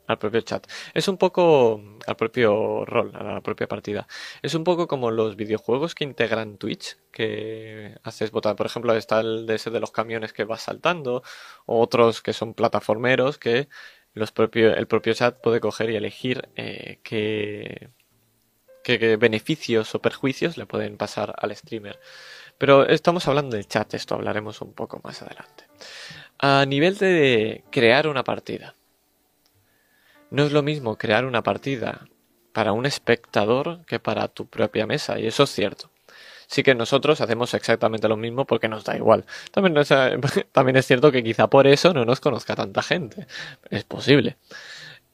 al 0.06 0.18
propio 0.18 0.40
chat. 0.42 0.66
Es 0.94 1.09
un 1.09 1.16
poco 1.16 1.80
al 2.06 2.16
propio 2.16 2.85
rol, 2.85 3.12
a 3.14 3.23
la 3.23 3.40
propia 3.40 3.68
partida. 3.68 4.06
Es 4.42 4.54
un 4.54 4.64
poco 4.64 4.87
como 4.87 5.11
los 5.11 5.37
videojuegos 5.37 5.95
que 5.95 6.04
integran 6.04 6.58
Twitch, 6.58 6.99
que 7.12 7.97
haces 8.02 8.30
votar. 8.30 8.56
Por 8.56 8.67
ejemplo, 8.67 8.95
está 8.95 9.21
el 9.21 9.47
de 9.47 9.54
ese 9.56 9.71
de 9.71 9.80
los 9.80 9.91
camiones 9.93 10.32
que 10.32 10.45
vas 10.45 10.62
saltando, 10.62 11.23
o 11.67 11.80
otros 11.80 12.23
que 12.23 12.32
son 12.32 12.54
plataformeros 12.54 13.38
que 13.38 13.69
los 14.15 14.32
propio, 14.32 14.75
el 14.75 14.86
propio 14.86 15.15
chat 15.15 15.41
puede 15.41 15.60
coger 15.60 15.91
y 15.91 15.97
elegir 15.97 16.49
eh, 16.56 17.00
qué, 17.02 17.91
qué 18.84 19.17
beneficios 19.17 19.95
o 19.95 20.02
perjuicios 20.02 20.58
le 20.58 20.67
pueden 20.67 20.97
pasar 20.97 21.34
al 21.38 21.54
streamer. 21.56 21.99
Pero 22.58 22.86
estamos 22.86 23.26
hablando 23.28 23.56
del 23.56 23.67
chat, 23.67 23.95
esto 23.95 24.15
hablaremos 24.15 24.60
un 24.60 24.75
poco 24.75 25.00
más 25.02 25.23
adelante. 25.23 25.65
A 26.38 26.65
nivel 26.67 26.99
de 26.99 27.65
crear 27.71 28.06
una 28.08 28.25
partida. 28.25 28.75
No 30.32 30.45
es 30.45 30.52
lo 30.52 30.62
mismo 30.62 30.97
crear 30.97 31.26
una 31.26 31.42
partida 31.42 32.08
para 32.54 32.73
un 32.73 32.86
espectador 32.86 33.84
que 33.84 34.00
para 34.00 34.28
tu 34.28 34.47
propia 34.47 34.86
mesa, 34.86 35.21
y 35.21 35.26
eso 35.26 35.42
es 35.42 35.50
cierto. 35.50 35.90
Sí 36.47 36.62
que 36.62 36.75
nosotros 36.75 37.21
hacemos 37.21 37.52
exactamente 37.52 38.08
lo 38.08 38.16
mismo 38.16 38.47
porque 38.47 38.66
nos 38.66 38.82
da 38.84 38.97
igual. 38.97 39.26
También, 39.52 39.76
es, 39.76 40.86
cierto 40.86 41.12
que 41.12 41.23
quizá 41.23 41.49
por 41.49 41.66
eso 41.66 41.92
no 41.92 42.06
nos 42.06 42.21
conozca 42.21 42.56
tanta 42.56 42.82
gente. 42.82 43.26
Es 43.71 43.84
posible. 43.84 44.38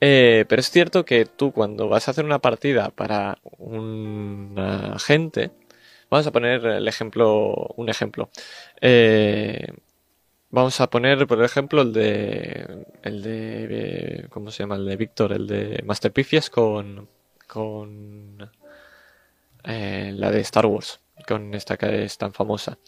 Eh, 0.00 0.44
pero 0.48 0.60
es 0.60 0.70
cierto 0.70 1.04
que 1.04 1.24
tú 1.26 1.52
cuando 1.52 1.88
vas 1.88 2.06
a 2.06 2.12
hacer 2.12 2.24
una 2.24 2.38
partida 2.38 2.90
para 2.90 3.38
una 3.58 4.98
gente, 5.00 5.50
vamos 6.10 6.28
a 6.28 6.32
poner 6.32 6.64
el 6.64 6.86
ejemplo, 6.86 7.74
un 7.76 7.88
ejemplo. 7.88 8.30
Eh, 8.80 9.66
Vamos 10.50 10.80
a 10.80 10.88
poner, 10.88 11.26
por 11.26 11.42
ejemplo, 11.42 11.82
el 11.82 11.92
de. 11.92 12.86
El 13.02 13.22
de. 13.22 14.26
¿Cómo 14.30 14.50
se 14.50 14.62
llama? 14.62 14.76
El 14.76 14.86
de 14.86 14.96
Víctor, 14.96 15.32
el 15.32 15.46
de 15.46 15.82
Masterpifies 15.84 16.48
con. 16.48 17.08
Con. 17.46 18.50
Eh, 19.64 20.12
la 20.14 20.30
de 20.30 20.40
Star 20.40 20.64
Wars. 20.66 21.00
Con 21.26 21.52
esta 21.54 21.76
que 21.76 22.04
es 22.04 22.16
tan 22.16 22.32
famosa. 22.32 22.78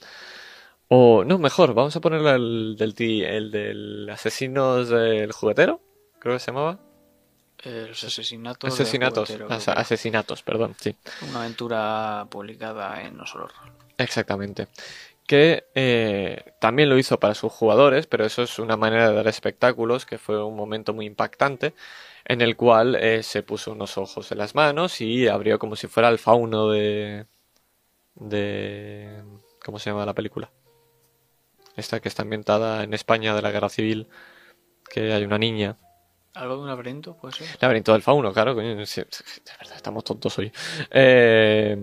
O. 0.89 1.23
No, 1.25 1.39
mejor, 1.39 1.75
vamos 1.75 1.95
a 1.97 2.01
poner 2.01 2.21
el 2.21 2.77
del, 2.79 2.95
el 2.99 3.51
del 3.51 4.09
Asesinos 4.11 4.89
del 4.89 5.33
Juguetero. 5.33 5.83
Creo 6.19 6.37
que 6.37 6.41
se 6.41 6.53
llamaba. 6.53 6.79
Eh, 7.63 7.87
los 7.89 8.03
asesinatos. 8.05 8.73
Asesinatos. 8.73 9.31
asesinatos, 9.69 10.43
perdón, 10.43 10.75
sí. 10.81 10.97
Una 11.29 11.41
aventura 11.41 12.27
publicada 12.31 13.03
en 13.03 13.19
No 13.19 13.27
Solo 13.27 13.49
Rol. 13.49 13.73
Exactamente 13.99 14.69
que 15.31 15.69
eh, 15.77 16.55
también 16.59 16.89
lo 16.89 16.99
hizo 16.99 17.21
para 17.21 17.35
sus 17.37 17.53
jugadores, 17.53 18.09
pero 18.09 18.25
eso 18.25 18.43
es 18.43 18.59
una 18.59 18.77
manera 18.77 19.09
de 19.09 19.15
dar 19.15 19.29
espectáculos, 19.29 20.05
que 20.05 20.19
fue 20.19 20.43
un 20.43 20.57
momento 20.57 20.93
muy 20.93 21.07
impactante, 21.07 21.73
en 22.25 22.41
el 22.41 22.57
cual 22.57 22.97
eh, 22.97 23.23
se 23.23 23.45
puso 23.45 23.71
unos 23.71 23.97
ojos 23.97 24.33
en 24.33 24.39
las 24.39 24.57
manos 24.57 25.01
y 25.01 25.29
abrió 25.29 25.61
como 25.61 25.77
si 25.77 25.87
fuera 25.87 26.09
el 26.09 26.19
fauno 26.19 26.69
de... 26.71 27.27
de... 28.17 29.23
¿Cómo 29.65 29.79
se 29.79 29.91
llama 29.91 30.05
la 30.05 30.15
película? 30.15 30.51
Esta 31.77 32.01
que 32.01 32.09
está 32.09 32.23
ambientada 32.23 32.83
en 32.83 32.93
España 32.93 33.33
de 33.33 33.43
la 33.43 33.53
Guerra 33.53 33.69
Civil, 33.69 34.09
que 34.93 35.13
hay 35.13 35.23
una 35.25 35.39
niña 35.39 35.77
¿Algo 36.35 36.55
de 36.57 36.63
un 36.63 36.69
laberinto, 36.69 37.17
puede 37.17 37.35
ser? 37.35 37.49
Laberinto 37.61 37.93
del 37.93 38.03
fauno, 38.03 38.33
claro, 38.33 38.55
coño. 38.55 38.77
de 38.77 38.77
verdad, 38.77 39.77
estamos 39.77 40.05
tontos 40.05 40.39
hoy. 40.39 40.53
Eh, 40.91 41.77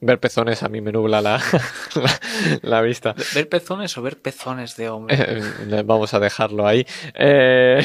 ver 0.00 0.18
pezones 0.18 0.64
a 0.64 0.68
mí 0.68 0.80
me 0.80 0.90
nubla 0.90 1.20
la, 1.20 1.40
la, 2.62 2.80
vista. 2.82 3.14
¿Ver 3.32 3.48
pezones 3.48 3.96
o 3.96 4.02
ver 4.02 4.20
pezones 4.20 4.76
de 4.76 4.88
hombre? 4.88 5.16
Eh, 5.72 5.82
vamos 5.84 6.14
a 6.14 6.18
dejarlo 6.18 6.66
ahí. 6.66 6.84
Eh, 7.14 7.80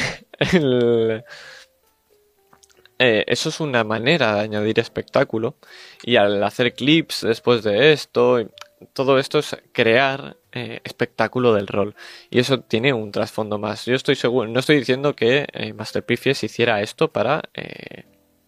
eso 2.98 3.48
es 3.48 3.60
una 3.60 3.84
manera 3.84 4.34
de 4.34 4.40
añadir 4.40 4.80
espectáculo. 4.80 5.54
Y 6.02 6.16
al 6.16 6.42
hacer 6.42 6.74
clips 6.74 7.20
después 7.20 7.62
de 7.62 7.92
esto, 7.92 8.40
todo 8.92 9.20
esto 9.20 9.38
es 9.38 9.56
crear 9.72 10.36
eh, 10.52 10.80
espectáculo 10.84 11.52
del 11.52 11.66
rol. 11.66 11.94
Y 12.30 12.38
eso 12.38 12.60
tiene 12.60 12.94
un 12.94 13.12
trasfondo 13.12 13.58
más. 13.58 13.84
Yo 13.84 13.94
estoy 13.94 14.16
seguro, 14.16 14.48
no 14.48 14.60
estoy 14.60 14.76
diciendo 14.78 15.14
que 15.14 15.46
eh, 15.52 15.74
hiciera 16.42 16.80
esto 16.80 17.12
para 17.12 17.42
eh, 17.52 18.06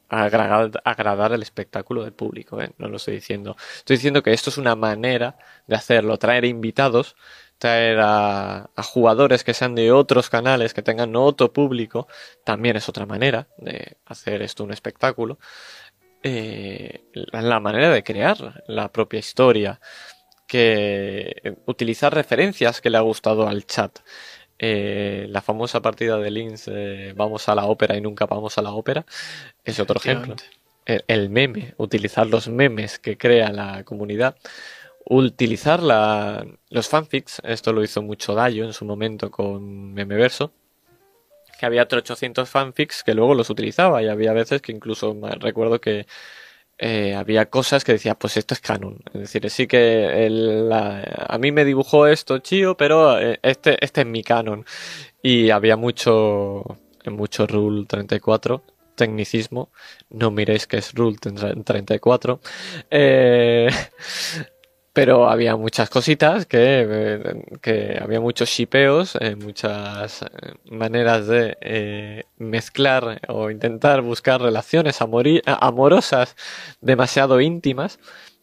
agradar, 0.08 1.32
el 1.34 1.42
espectáculo 1.42 2.02
del 2.02 2.14
público, 2.14 2.58
no 2.78 2.88
lo 2.88 2.96
estoy 2.96 3.16
diciendo. 3.16 3.54
Estoy 3.76 3.96
diciendo 3.96 4.22
que 4.22 4.32
esto 4.32 4.48
es 4.48 4.56
una 4.56 4.76
manera 4.76 5.36
de 5.66 5.76
hacerlo, 5.76 6.16
traer 6.16 6.46
invitados, 6.46 7.16
traer 7.58 7.98
a, 8.00 8.70
jugadores 8.82 9.44
que 9.44 9.52
sean 9.52 9.74
de 9.74 9.92
otros 9.92 10.30
canales, 10.30 10.72
que 10.72 10.82
tengan 10.82 11.14
otro 11.16 11.52
público, 11.52 12.08
también 12.44 12.76
es 12.76 12.88
otra 12.88 13.04
manera 13.04 13.48
de 13.58 13.98
hacer 14.06 14.40
esto 14.40 14.64
un 14.64 14.72
espectáculo. 14.72 15.38
la 16.22 17.60
manera 17.60 17.90
de 17.90 18.02
crear 18.02 18.62
la 18.66 18.90
propia 18.90 19.18
historia 19.18 19.80
que 20.50 21.54
utilizar 21.66 22.12
referencias 22.12 22.80
que 22.80 22.90
le 22.90 22.98
ha 22.98 23.02
gustado 23.02 23.46
al 23.46 23.66
chat. 23.66 24.00
Eh, 24.58 25.26
la 25.28 25.42
famosa 25.42 25.80
partida 25.80 26.18
de 26.18 26.30
Linz, 26.32 26.68
vamos 27.14 27.48
a 27.48 27.54
la 27.54 27.66
ópera 27.66 27.96
y 27.96 28.00
nunca 28.00 28.26
vamos 28.26 28.58
a 28.58 28.62
la 28.62 28.72
ópera, 28.72 29.06
es 29.64 29.78
otro 29.78 30.00
ejemplo. 30.00 30.34
El, 30.84 31.30
meme, 31.30 31.74
utilizar 31.76 32.26
los 32.26 32.48
memes 32.48 32.98
que 32.98 33.16
crea 33.16 33.52
la 33.52 33.84
comunidad, 33.84 34.34
utilizar 35.04 35.80
la, 35.80 36.44
los 36.68 36.88
fanfics, 36.88 37.40
esto 37.44 37.72
lo 37.72 37.84
hizo 37.84 38.02
mucho 38.02 38.34
Dayo 38.34 38.64
en 38.64 38.72
su 38.72 38.84
momento 38.84 39.30
con 39.30 39.94
Memeverso, 39.94 40.52
que 41.60 41.66
había 41.66 41.82
800 41.82 42.48
fanfics 42.48 43.04
que 43.04 43.14
luego 43.14 43.34
los 43.34 43.50
utilizaba 43.50 44.02
y 44.02 44.08
había 44.08 44.32
veces 44.32 44.62
que 44.62 44.72
incluso 44.72 45.16
recuerdo 45.38 45.80
que 45.80 46.06
eh, 46.80 47.14
había 47.14 47.46
cosas 47.50 47.84
que 47.84 47.92
decía, 47.92 48.14
pues 48.16 48.36
esto 48.38 48.54
es 48.54 48.60
canon. 48.60 48.98
Es 49.14 49.20
decir, 49.20 49.48
sí 49.50 49.66
que 49.66 50.26
el- 50.26 50.68
la- 50.68 51.26
a 51.28 51.38
mí 51.38 51.52
me 51.52 51.64
dibujó 51.64 52.06
esto 52.06 52.38
chío, 52.38 52.76
pero 52.76 53.18
eh, 53.20 53.38
este, 53.42 53.84
este 53.84 54.00
es 54.02 54.06
mi 54.06 54.22
canon. 54.24 54.64
Y 55.22 55.50
había 55.50 55.76
mucho, 55.76 56.64
mucho 57.06 57.46
Rule 57.46 57.86
34, 57.86 58.62
tecnicismo. 58.96 59.70
No 60.10 60.30
miréis 60.30 60.66
que 60.66 60.78
es 60.78 60.94
Rule 60.94 61.18
34. 61.64 62.40
Eh, 62.90 63.68
pero 64.92 65.28
había 65.30 65.56
muchas 65.56 65.88
cositas 65.88 66.46
que, 66.46 66.86
eh, 66.88 67.44
que 67.62 67.98
había 68.00 68.20
muchos 68.20 68.48
shipeos, 68.48 69.16
eh, 69.20 69.36
muchas 69.36 70.22
eh, 70.22 70.26
maneras 70.64 71.26
de 71.28 72.26
mezclar 72.38 73.20
o 73.28 73.50
intentar 73.50 74.02
buscar 74.02 74.40
relaciones 74.40 75.00
amorosas 75.00 76.36
demasiado 76.80 77.40
íntimas 77.40 77.98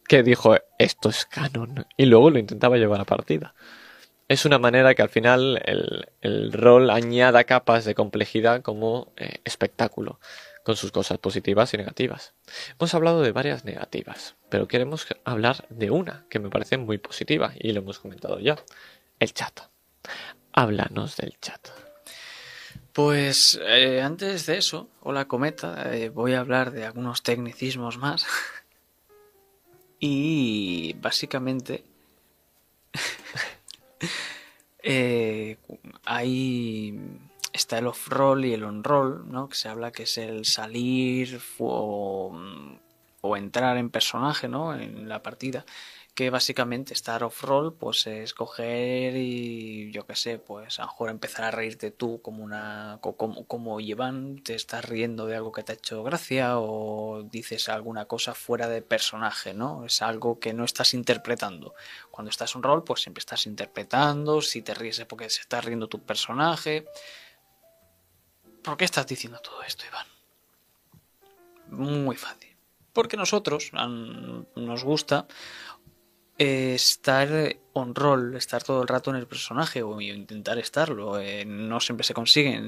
que 0.08 0.24
dijo 0.24 0.56
esto 0.80 1.10
es 1.10 1.26
canon 1.26 1.86
y 1.98 2.06
luego 2.06 2.30
lo 2.30 2.40
intentaba 2.40 2.78
llevar 2.78 3.02
a 3.02 3.06
partida. 3.06 3.54
Es 4.30 4.46
una 4.46 4.60
manera 4.60 4.94
que 4.94 5.02
al 5.02 5.10
final 5.10 5.62
el, 5.66 6.10
el 6.22 6.52
rol 6.54 6.90
añada 6.90 7.46
capas 7.46 7.86
de 7.86 7.96
complejidad 7.96 8.62
como 8.62 9.14
espectáculo, 9.46 10.20
con 10.68 10.76
sus 10.76 10.92
cosas 10.92 11.18
positivas 11.18 11.74
y 11.74 11.78
negativas. 11.78 12.34
Hemos 12.78 12.94
hablado 12.94 13.22
de 13.22 13.32
varias 13.32 13.64
negativas, 13.64 14.36
pero 14.50 14.68
queremos 14.68 15.08
hablar 15.24 15.66
de 15.70 15.92
una 15.92 16.26
que 16.30 16.40
me 16.40 16.50
parece 16.50 16.76
muy 16.76 16.98
positiva 16.98 17.54
y 17.58 17.72
lo 17.72 17.80
hemos 17.80 18.00
comentado 18.00 18.38
ya, 18.42 18.58
el 19.18 19.34
chat. 19.34 19.62
Háblanos 20.52 21.16
del 21.16 21.40
chat. 21.40 21.70
Pues 22.92 23.58
eh, 23.66 24.02
antes 24.02 24.46
de 24.46 24.58
eso, 24.58 24.90
hola 25.04 25.26
cometa, 25.30 25.96
eh, 25.96 26.10
voy 26.10 26.34
a 26.34 26.42
hablar 26.42 26.72
de 26.72 26.86
algunos 26.86 27.24
tecnicismos 27.24 27.98
más. 27.98 28.26
y 30.02 30.98
básicamente 31.00 31.86
eh, 34.84 35.56
hay 36.04 37.00
está 37.58 37.78
el 37.80 37.88
off-roll 37.88 38.46
y 38.46 38.54
el 38.54 38.64
on-roll, 38.64 39.30
¿no? 39.32 39.50
Que 39.50 39.56
se 39.56 39.70
habla 39.70 39.92
que 39.92 40.04
es 40.04 40.18
el 40.18 40.46
salir 40.46 41.40
o, 41.60 42.34
o 43.22 43.38
entrar 43.38 43.78
en 43.78 43.90
personaje, 43.90 44.48
¿no? 44.48 44.74
En 44.76 45.10
la 45.10 45.22
partida 45.24 45.66
que 46.14 46.32
básicamente 46.32 46.96
estar 46.96 47.24
off-roll 47.24 47.76
pues 47.76 48.08
es 48.08 48.34
coger 48.34 49.16
y 49.16 49.92
yo 49.92 50.08
qué 50.08 50.16
sé, 50.16 50.40
pues 50.40 50.80
a 50.80 50.84
lo 50.84 50.88
mejor 50.88 51.10
empezar 51.12 51.46
a 51.46 51.52
reírte 51.52 51.92
tú 51.92 52.22
como 52.24 52.44
una 52.44 52.98
co- 53.02 53.16
como, 53.16 53.46
como 53.46 53.80
Iván, 53.80 54.42
te 54.44 54.56
estás 54.56 54.84
riendo 54.86 55.28
de 55.28 55.36
algo 55.36 55.52
que 55.52 55.62
te 55.64 55.74
ha 55.74 55.76
hecho 55.76 56.02
gracia 56.04 56.58
o 56.60 57.22
dices 57.24 57.70
alguna 57.70 58.06
cosa 58.06 58.34
fuera 58.34 58.68
de 58.68 58.82
personaje, 58.82 59.54
¿no? 59.54 59.86
Es 59.86 60.02
algo 60.02 60.40
que 60.40 60.54
no 60.54 60.66
estás 60.66 60.96
interpretando. 60.96 61.76
Cuando 62.10 62.32
estás 62.32 62.56
on 62.56 62.64
rol, 62.64 62.84
pues 62.84 63.02
siempre 63.02 63.20
estás 63.20 63.46
interpretando, 63.46 64.42
si 64.42 64.64
te 64.64 64.74
ríes 64.74 64.98
es 65.00 65.06
porque 65.06 65.30
se 65.30 65.42
está 65.42 65.62
riendo 65.62 65.88
tu 65.88 66.02
personaje. 66.02 66.86
¿Por 68.68 68.76
qué 68.76 68.84
estás 68.84 69.08
diciendo 69.08 69.40
todo 69.40 69.64
esto, 69.64 69.86
Iván? 69.88 70.08
Muy 71.70 72.18
fácil. 72.18 72.54
Porque 72.92 73.16
nosotros 73.16 73.70
an- 73.72 74.46
nos 74.58 74.84
gusta 74.84 75.26
eh, 76.38 76.74
estar 76.76 77.30
on 77.72 77.96
roll, 77.96 78.36
estar 78.36 78.62
todo 78.62 78.82
el 78.82 78.90
rato 78.90 79.10
en 79.10 79.16
el 79.16 79.26
personaje 79.26 79.84
o 79.84 80.02
intentar 80.02 80.58
estarlo. 80.58 81.18
Eh, 81.18 81.46
no 81.46 81.80
siempre 81.80 82.04
se 82.04 82.14
consigue. 82.14 82.62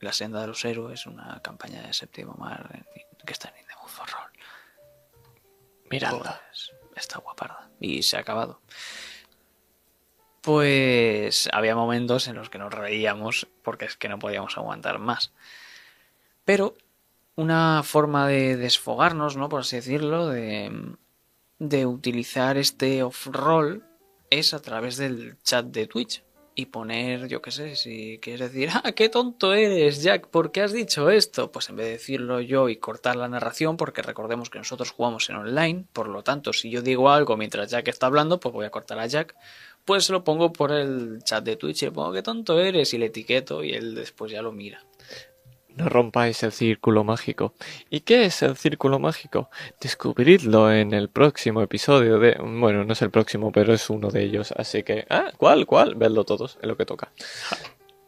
La 0.00 0.14
senda 0.14 0.40
de 0.40 0.46
los 0.46 0.64
héroes, 0.64 1.04
una 1.04 1.38
campaña 1.42 1.82
de 1.82 1.92
séptimo 1.92 2.32
mar 2.38 2.82
que 3.26 3.32
está 3.34 3.50
en 3.50 3.58
In 3.60 3.66
the 3.66 3.74
Mood 3.76 3.88
for 3.90 4.08
Roll. 4.08 4.30
Pues, 6.48 6.72
está 6.96 7.18
guaparda. 7.18 7.68
Y 7.78 8.02
se 8.02 8.16
ha 8.16 8.20
acabado. 8.20 8.62
Pues 10.44 11.48
había 11.52 11.74
momentos 11.74 12.28
en 12.28 12.36
los 12.36 12.50
que 12.50 12.58
nos 12.58 12.70
reíamos 12.70 13.46
porque 13.62 13.86
es 13.86 13.96
que 13.96 14.10
no 14.10 14.18
podíamos 14.18 14.58
aguantar 14.58 14.98
más. 14.98 15.32
Pero 16.44 16.76
una 17.34 17.82
forma 17.82 18.28
de 18.28 18.58
desfogarnos, 18.58 19.38
¿no? 19.38 19.48
Por 19.48 19.60
así 19.60 19.76
decirlo, 19.76 20.28
de, 20.28 20.96
de 21.58 21.86
utilizar 21.86 22.58
este 22.58 23.02
off-roll 23.02 23.84
es 24.28 24.52
a 24.52 24.60
través 24.60 24.98
del 24.98 25.38
chat 25.42 25.64
de 25.64 25.86
Twitch. 25.86 26.22
Y 26.56 26.66
poner, 26.66 27.26
yo 27.26 27.42
qué 27.42 27.50
sé, 27.50 27.74
si 27.74 28.20
quieres 28.22 28.52
decir, 28.52 28.68
ah, 28.72 28.92
qué 28.92 29.08
tonto 29.08 29.54
eres, 29.54 30.04
Jack, 30.04 30.28
¿por 30.28 30.52
qué 30.52 30.62
has 30.62 30.72
dicho 30.72 31.10
esto? 31.10 31.50
Pues 31.50 31.68
en 31.68 31.74
vez 31.74 31.86
de 31.86 31.92
decirlo 31.92 32.40
yo 32.40 32.68
y 32.68 32.76
cortar 32.76 33.16
la 33.16 33.26
narración, 33.26 33.76
porque 33.76 34.02
recordemos 34.02 34.50
que 34.50 34.58
nosotros 34.58 34.92
jugamos 34.92 35.28
en 35.30 35.34
online, 35.34 35.86
por 35.92 36.06
lo 36.06 36.22
tanto, 36.22 36.52
si 36.52 36.70
yo 36.70 36.80
digo 36.80 37.10
algo 37.10 37.36
mientras 37.36 37.70
Jack 37.70 37.88
está 37.88 38.06
hablando, 38.06 38.38
pues 38.38 38.52
voy 38.52 38.66
a 38.66 38.70
cortar 38.70 39.00
a 39.00 39.06
Jack, 39.08 39.34
pues 39.84 40.10
lo 40.10 40.24
pongo 40.24 40.52
por 40.52 40.72
el 40.72 41.22
chat 41.24 41.44
de 41.44 41.56
Twitch 41.56 41.82
le 41.82 41.92
pongo, 41.92 42.12
qué 42.12 42.22
tonto 42.22 42.58
eres, 42.60 42.94
y 42.94 42.98
le 42.98 43.06
etiqueto 43.06 43.62
y 43.62 43.72
él 43.72 43.94
después 43.94 44.32
ya 44.32 44.42
lo 44.42 44.52
mira. 44.52 44.82
No 45.76 45.88
rompáis 45.88 46.42
el 46.44 46.52
círculo 46.52 47.02
mágico. 47.02 47.52
¿Y 47.90 48.00
qué 48.00 48.26
es 48.26 48.42
el 48.42 48.56
círculo 48.56 49.00
mágico? 49.00 49.50
Descubridlo 49.80 50.72
en 50.72 50.94
el 50.94 51.08
próximo 51.08 51.62
episodio 51.62 52.20
de... 52.20 52.36
Bueno, 52.38 52.84
no 52.84 52.92
es 52.92 53.02
el 53.02 53.10
próximo, 53.10 53.50
pero 53.50 53.74
es 53.74 53.90
uno 53.90 54.10
de 54.10 54.22
ellos. 54.22 54.52
Así 54.56 54.84
que... 54.84 55.04
Ah, 55.10 55.32
¿cuál? 55.36 55.66
¿Cuál? 55.66 55.96
Vedlo 55.96 56.22
todos, 56.22 56.58
es 56.62 56.68
lo 56.68 56.76
que 56.76 56.86
toca. 56.86 57.10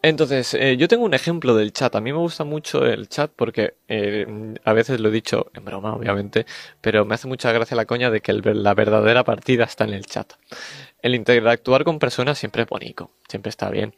Entonces, 0.02 0.54
eh, 0.54 0.76
yo 0.76 0.86
tengo 0.88 1.04
un 1.04 1.14
ejemplo 1.14 1.54
del 1.56 1.72
chat. 1.72 1.94
A 1.96 2.00
mí 2.00 2.12
me 2.12 2.18
gusta 2.18 2.44
mucho 2.44 2.84
el 2.86 3.08
chat 3.08 3.32
porque 3.34 3.74
eh, 3.88 4.54
a 4.64 4.72
veces 4.72 5.00
lo 5.00 5.08
he 5.08 5.12
dicho 5.12 5.50
en 5.54 5.64
broma, 5.64 5.94
obviamente, 5.94 6.46
pero 6.80 7.04
me 7.04 7.14
hace 7.14 7.26
mucha 7.26 7.50
gracia 7.52 7.76
la 7.76 7.86
coña 7.86 8.10
de 8.10 8.20
que 8.20 8.32
la 8.32 8.74
verdadera 8.74 9.24
partida 9.24 9.64
está 9.64 9.84
en 9.84 9.94
el 9.94 10.06
chat. 10.06 10.34
El 11.02 11.14
interactuar 11.14 11.84
con 11.84 11.98
personas 11.98 12.38
siempre 12.38 12.62
es 12.62 12.68
bonito, 12.68 13.10
siempre 13.28 13.50
está 13.50 13.70
bien. 13.70 13.94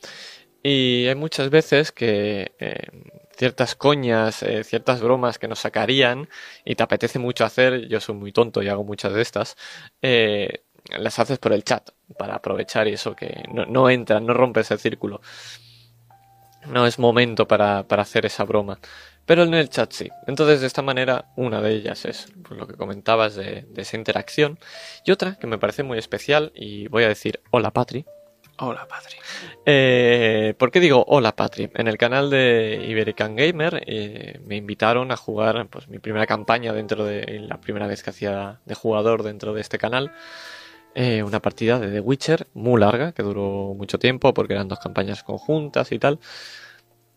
Y 0.62 1.06
hay 1.08 1.14
muchas 1.14 1.50
veces 1.50 1.92
que 1.92 2.52
eh, 2.58 2.88
ciertas 3.36 3.74
coñas, 3.76 4.44
ciertas 4.64 5.00
bromas 5.02 5.38
que 5.38 5.48
nos 5.48 5.60
sacarían 5.60 6.28
y 6.64 6.74
te 6.74 6.82
apetece 6.82 7.18
mucho 7.18 7.44
hacer, 7.44 7.88
yo 7.88 8.00
soy 8.00 8.14
muy 8.16 8.32
tonto 8.32 8.62
y 8.62 8.68
hago 8.68 8.84
muchas 8.84 9.12
de 9.14 9.22
estas, 9.22 9.56
las 10.00 11.18
haces 11.18 11.38
por 11.38 11.52
el 11.52 11.64
chat 11.64 11.90
para 12.18 12.34
aprovechar 12.36 12.88
y 12.88 12.94
eso 12.94 13.14
que 13.14 13.44
no 13.48 13.90
entran, 13.90 14.26
no 14.26 14.34
rompes 14.34 14.70
el 14.70 14.78
círculo. 14.78 15.20
No 16.66 16.86
es 16.86 16.98
momento 16.98 17.46
para, 17.46 17.86
para 17.86 18.02
hacer 18.02 18.26
esa 18.26 18.44
broma. 18.44 18.78
Pero 19.26 19.42
en 19.42 19.54
el 19.54 19.68
chat 19.68 19.92
sí. 19.92 20.08
Entonces, 20.26 20.60
de 20.60 20.66
esta 20.66 20.82
manera, 20.82 21.26
una 21.36 21.60
de 21.60 21.72
ellas 21.72 22.04
es 22.04 22.32
pues, 22.42 22.58
lo 22.58 22.66
que 22.66 22.74
comentabas 22.74 23.34
de, 23.34 23.66
de 23.68 23.82
esa 23.82 23.96
interacción. 23.96 24.58
Y 25.04 25.10
otra 25.10 25.36
que 25.38 25.46
me 25.46 25.58
parece 25.58 25.82
muy 25.82 25.98
especial, 25.98 26.52
y 26.54 26.88
voy 26.88 27.04
a 27.04 27.08
decir 27.08 27.40
hola 27.50 27.70
Patri. 27.70 28.06
Hola, 28.60 28.88
padre. 28.88 29.14
Eh, 29.66 30.52
¿Por 30.58 30.72
qué 30.72 30.80
digo 30.80 31.04
hola 31.06 31.36
Patri? 31.36 31.70
En 31.74 31.86
el 31.86 31.96
canal 31.96 32.28
de 32.28 32.86
Iberican 32.88 33.36
Gamer 33.36 33.84
eh, 33.86 34.40
me 34.44 34.56
invitaron 34.56 35.12
a 35.12 35.16
jugar 35.16 35.68
pues, 35.68 35.86
mi 35.86 36.00
primera 36.00 36.26
campaña 36.26 36.72
dentro 36.72 37.04
de 37.04 37.38
la 37.38 37.60
primera 37.60 37.86
vez 37.86 38.02
que 38.02 38.10
hacía 38.10 38.58
de 38.64 38.74
jugador 38.74 39.22
dentro 39.22 39.54
de 39.54 39.60
este 39.60 39.78
canal. 39.78 40.10
Eh, 41.00 41.22
una 41.22 41.40
partida 41.40 41.78
de 41.78 41.92
The 41.92 42.00
Witcher 42.00 42.48
muy 42.54 42.80
larga, 42.80 43.12
que 43.12 43.22
duró 43.22 43.72
mucho 43.76 44.00
tiempo 44.00 44.34
porque 44.34 44.54
eran 44.54 44.66
dos 44.66 44.80
campañas 44.80 45.22
conjuntas 45.22 45.92
y 45.92 46.00
tal. 46.00 46.18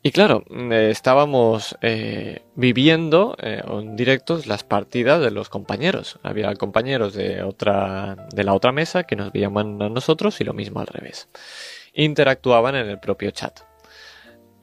Y 0.03 0.11
claro, 0.11 0.43
eh, 0.51 0.89
estábamos 0.91 1.75
eh, 1.81 2.43
viviendo 2.53 3.35
en 3.39 3.95
directos 3.95 4.45
las 4.45 4.63
partidas 4.63 5.19
de 5.19 5.31
los 5.31 5.49
compañeros. 5.49 6.19
Había 6.21 6.53
compañeros 6.53 7.15
de 7.15 7.41
otra 7.41 8.27
de 8.31 8.43
la 8.43 8.53
otra 8.53 8.71
mesa 8.71 9.05
que 9.05 9.15
nos 9.15 9.31
veían 9.31 9.57
a 9.57 9.89
nosotros 9.89 10.39
y 10.41 10.43
lo 10.43 10.53
mismo 10.53 10.79
al 10.79 10.85
revés. 10.85 11.27
Interactuaban 11.95 12.75
en 12.75 12.87
el 12.87 12.99
propio 12.99 13.31
chat. 13.31 13.61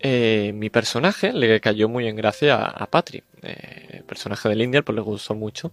Mi 0.00 0.70
personaje 0.70 1.32
le 1.32 1.60
cayó 1.60 1.88
muy 1.88 2.06
en 2.06 2.14
gracia 2.14 2.54
a, 2.56 2.86
Patri. 2.86 3.24
El 3.42 4.04
personaje 4.04 4.48
del 4.48 4.62
Indial 4.62 4.84
pues 4.84 4.94
le 4.94 5.02
gustó 5.02 5.34
mucho. 5.34 5.72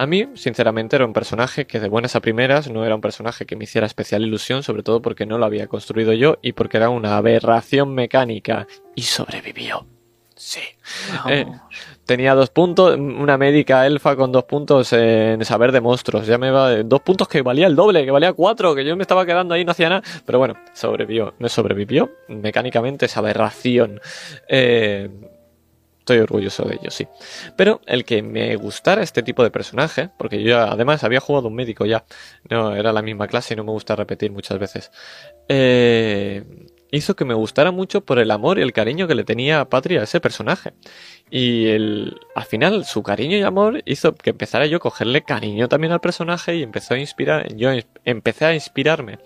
A 0.00 0.06
mí, 0.06 0.28
sinceramente, 0.32 0.96
era 0.96 1.04
un 1.04 1.12
personaje 1.12 1.66
que 1.66 1.78
de 1.78 1.90
buenas 1.90 2.16
a 2.16 2.20
primeras 2.20 2.70
no 2.70 2.86
era 2.86 2.94
un 2.94 3.02
personaje 3.02 3.44
que 3.44 3.54
me 3.54 3.64
hiciera 3.64 3.86
especial 3.86 4.22
ilusión, 4.22 4.62
sobre 4.62 4.82
todo 4.82 5.02
porque 5.02 5.26
no 5.26 5.36
lo 5.36 5.44
había 5.44 5.66
construido 5.66 6.14
yo 6.14 6.38
y 6.40 6.52
porque 6.52 6.78
era 6.78 6.88
una 6.88 7.18
aberración 7.18 7.92
mecánica 7.94 8.66
y 8.94 9.02
sobrevivió. 9.02 9.86
Sí. 10.34 10.62
Eh, 11.28 11.44
tenía 12.06 12.34
dos 12.34 12.48
puntos, 12.48 12.96
una 12.96 13.36
médica 13.36 13.86
elfa 13.86 14.16
con 14.16 14.32
dos 14.32 14.44
puntos 14.44 14.90
en 14.94 15.44
saber 15.44 15.70
de 15.70 15.82
monstruos. 15.82 16.26
Ya 16.26 16.38
me 16.38 16.50
va, 16.50 16.76
dos 16.82 17.02
puntos 17.02 17.28
que 17.28 17.42
valía 17.42 17.66
el 17.66 17.76
doble, 17.76 18.02
que 18.02 18.10
valía 18.10 18.32
cuatro, 18.32 18.74
que 18.74 18.86
yo 18.86 18.96
me 18.96 19.02
estaba 19.02 19.26
quedando 19.26 19.52
ahí, 19.52 19.66
no 19.66 19.72
hacía 19.72 19.90
nada. 19.90 20.02
Pero 20.24 20.38
bueno, 20.38 20.54
sobrevivió, 20.72 21.34
no 21.38 21.50
sobrevivió. 21.50 22.10
Mecánicamente 22.26 23.04
esa 23.04 23.20
aberración. 23.20 24.00
Eh, 24.48 25.10
estoy 26.10 26.22
orgulloso 26.22 26.64
de 26.64 26.74
ello, 26.74 26.90
sí. 26.90 27.06
Pero 27.56 27.80
el 27.86 28.04
que 28.04 28.22
me 28.22 28.56
gustara 28.56 29.02
este 29.02 29.22
tipo 29.22 29.44
de 29.44 29.50
personaje, 29.50 30.10
porque 30.18 30.42
yo 30.42 30.58
además 30.58 31.04
había 31.04 31.20
jugado 31.20 31.48
un 31.48 31.54
médico 31.54 31.86
ya, 31.86 32.04
no 32.48 32.74
era 32.74 32.92
la 32.92 33.02
misma 33.02 33.28
clase 33.28 33.54
y 33.54 33.56
no 33.56 33.64
me 33.64 33.70
gusta 33.70 33.94
repetir 33.94 34.32
muchas 34.32 34.58
veces. 34.58 34.90
Eh, 35.48 36.44
hizo 36.90 37.14
que 37.14 37.24
me 37.24 37.34
gustara 37.34 37.70
mucho 37.70 38.04
por 38.04 38.18
el 38.18 38.32
amor 38.32 38.58
y 38.58 38.62
el 38.62 38.72
cariño 38.72 39.06
que 39.06 39.14
le 39.14 39.22
tenía 39.22 39.60
a 39.60 39.68
Patria 39.68 40.00
a 40.00 40.04
ese 40.04 40.20
personaje. 40.20 40.72
Y 41.30 41.68
el, 41.68 42.18
al 42.34 42.44
final 42.44 42.84
su 42.84 43.04
cariño 43.04 43.36
y 43.36 43.42
amor 43.42 43.82
hizo 43.86 44.14
que 44.14 44.30
empezara 44.30 44.66
yo 44.66 44.78
a 44.78 44.80
cogerle 44.80 45.22
cariño 45.22 45.68
también 45.68 45.92
al 45.92 46.00
personaje 46.00 46.56
y 46.56 46.64
empezó 46.64 46.94
a 46.94 46.98
inspirar, 46.98 47.54
yo 47.54 47.70
empecé 48.04 48.46
a 48.46 48.54
inspirarme 48.54 49.20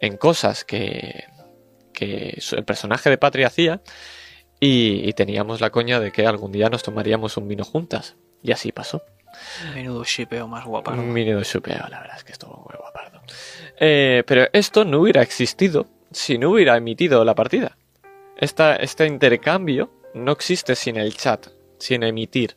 en 0.00 0.16
cosas 0.16 0.64
que, 0.64 1.24
que 1.92 2.38
el 2.52 2.64
personaje 2.64 3.10
de 3.10 3.18
Patria 3.18 3.48
hacía 3.48 3.82
y, 4.66 5.12
teníamos 5.12 5.60
la 5.60 5.68
coña 5.70 6.00
de 6.00 6.10
que 6.10 6.26
algún 6.26 6.50
día 6.50 6.70
nos 6.70 6.82
tomaríamos 6.82 7.36
un 7.36 7.46
vino 7.48 7.64
juntas. 7.64 8.16
Y 8.42 8.52
así 8.52 8.72
pasó. 8.72 9.02
Menudo 9.74 10.04
shipeo 10.04 10.48
más 10.48 10.64
guapardo. 10.64 11.02
Menudo 11.02 11.42
shipeo, 11.42 11.86
la 11.90 12.00
verdad 12.00 12.16
es 12.16 12.24
que 12.24 12.32
estuvo 12.32 12.56
muy 12.56 12.74
guapardo. 12.78 13.20
Eh, 13.78 14.22
pero 14.26 14.48
esto 14.52 14.84
no 14.84 15.00
hubiera 15.00 15.22
existido 15.22 15.86
si 16.10 16.38
no 16.38 16.50
hubiera 16.50 16.76
emitido 16.76 17.24
la 17.24 17.34
partida. 17.34 17.76
Esta, 18.38 18.76
este 18.76 19.06
intercambio 19.06 19.90
no 20.14 20.32
existe 20.32 20.74
sin 20.76 20.96
el 20.96 21.14
chat, 21.14 21.48
sin 21.78 22.02
emitir. 22.02 22.56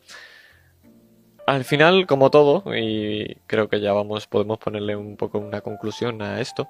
Al 1.46 1.64
final, 1.64 2.06
como 2.06 2.30
todo, 2.30 2.62
y 2.74 3.36
creo 3.46 3.68
que 3.68 3.80
ya 3.80 3.92
vamos, 3.92 4.26
podemos 4.26 4.58
ponerle 4.58 4.96
un 4.96 5.16
poco 5.16 5.38
una 5.38 5.60
conclusión 5.60 6.22
a 6.22 6.40
esto, 6.40 6.68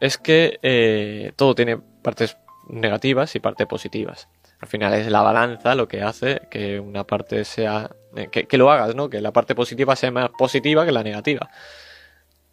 es 0.00 0.18
que 0.18 0.58
eh, 0.62 1.32
todo 1.36 1.54
tiene 1.54 1.76
partes 1.78 2.36
negativas 2.68 3.34
y 3.34 3.40
partes 3.40 3.66
positivas. 3.66 4.28
Al 4.60 4.68
final 4.68 4.94
es 4.94 5.10
la 5.10 5.22
balanza 5.22 5.74
lo 5.74 5.88
que 5.88 6.02
hace 6.02 6.42
que 6.50 6.80
una 6.80 7.04
parte 7.04 7.44
sea. 7.44 7.90
Eh, 8.16 8.28
que, 8.28 8.58
lo 8.58 8.70
hagas, 8.70 8.94
¿no? 8.94 9.10
Que 9.10 9.20
la 9.20 9.32
parte 9.32 9.54
positiva 9.54 9.96
sea 9.96 10.10
más 10.10 10.30
positiva 10.30 10.86
que 10.86 10.92
la 10.92 11.02
negativa. 11.02 11.50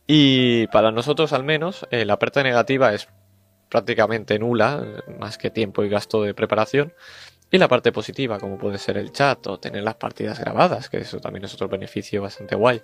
Y 0.07 0.67
para 0.67 0.91
nosotros, 0.91 1.33
al 1.33 1.43
menos, 1.43 1.87
eh, 1.91 2.05
la 2.05 2.17
parte 2.17 2.43
negativa 2.43 2.93
es 2.93 3.07
prácticamente 3.69 4.37
nula, 4.39 4.83
más 5.19 5.37
que 5.37 5.49
tiempo 5.49 5.83
y 5.83 5.89
gasto 5.89 6.23
de 6.23 6.33
preparación. 6.33 6.93
Y 7.49 7.57
la 7.57 7.67
parte 7.67 7.91
positiva, 7.91 8.39
como 8.39 8.57
puede 8.57 8.77
ser 8.77 8.97
el 8.97 9.11
chat 9.11 9.45
o 9.47 9.59
tener 9.59 9.83
las 9.83 9.95
partidas 9.95 10.39
grabadas, 10.39 10.89
que 10.89 10.97
eso 10.97 11.19
también 11.19 11.45
es 11.45 11.53
otro 11.53 11.67
beneficio 11.67 12.21
bastante 12.21 12.55
guay. 12.55 12.81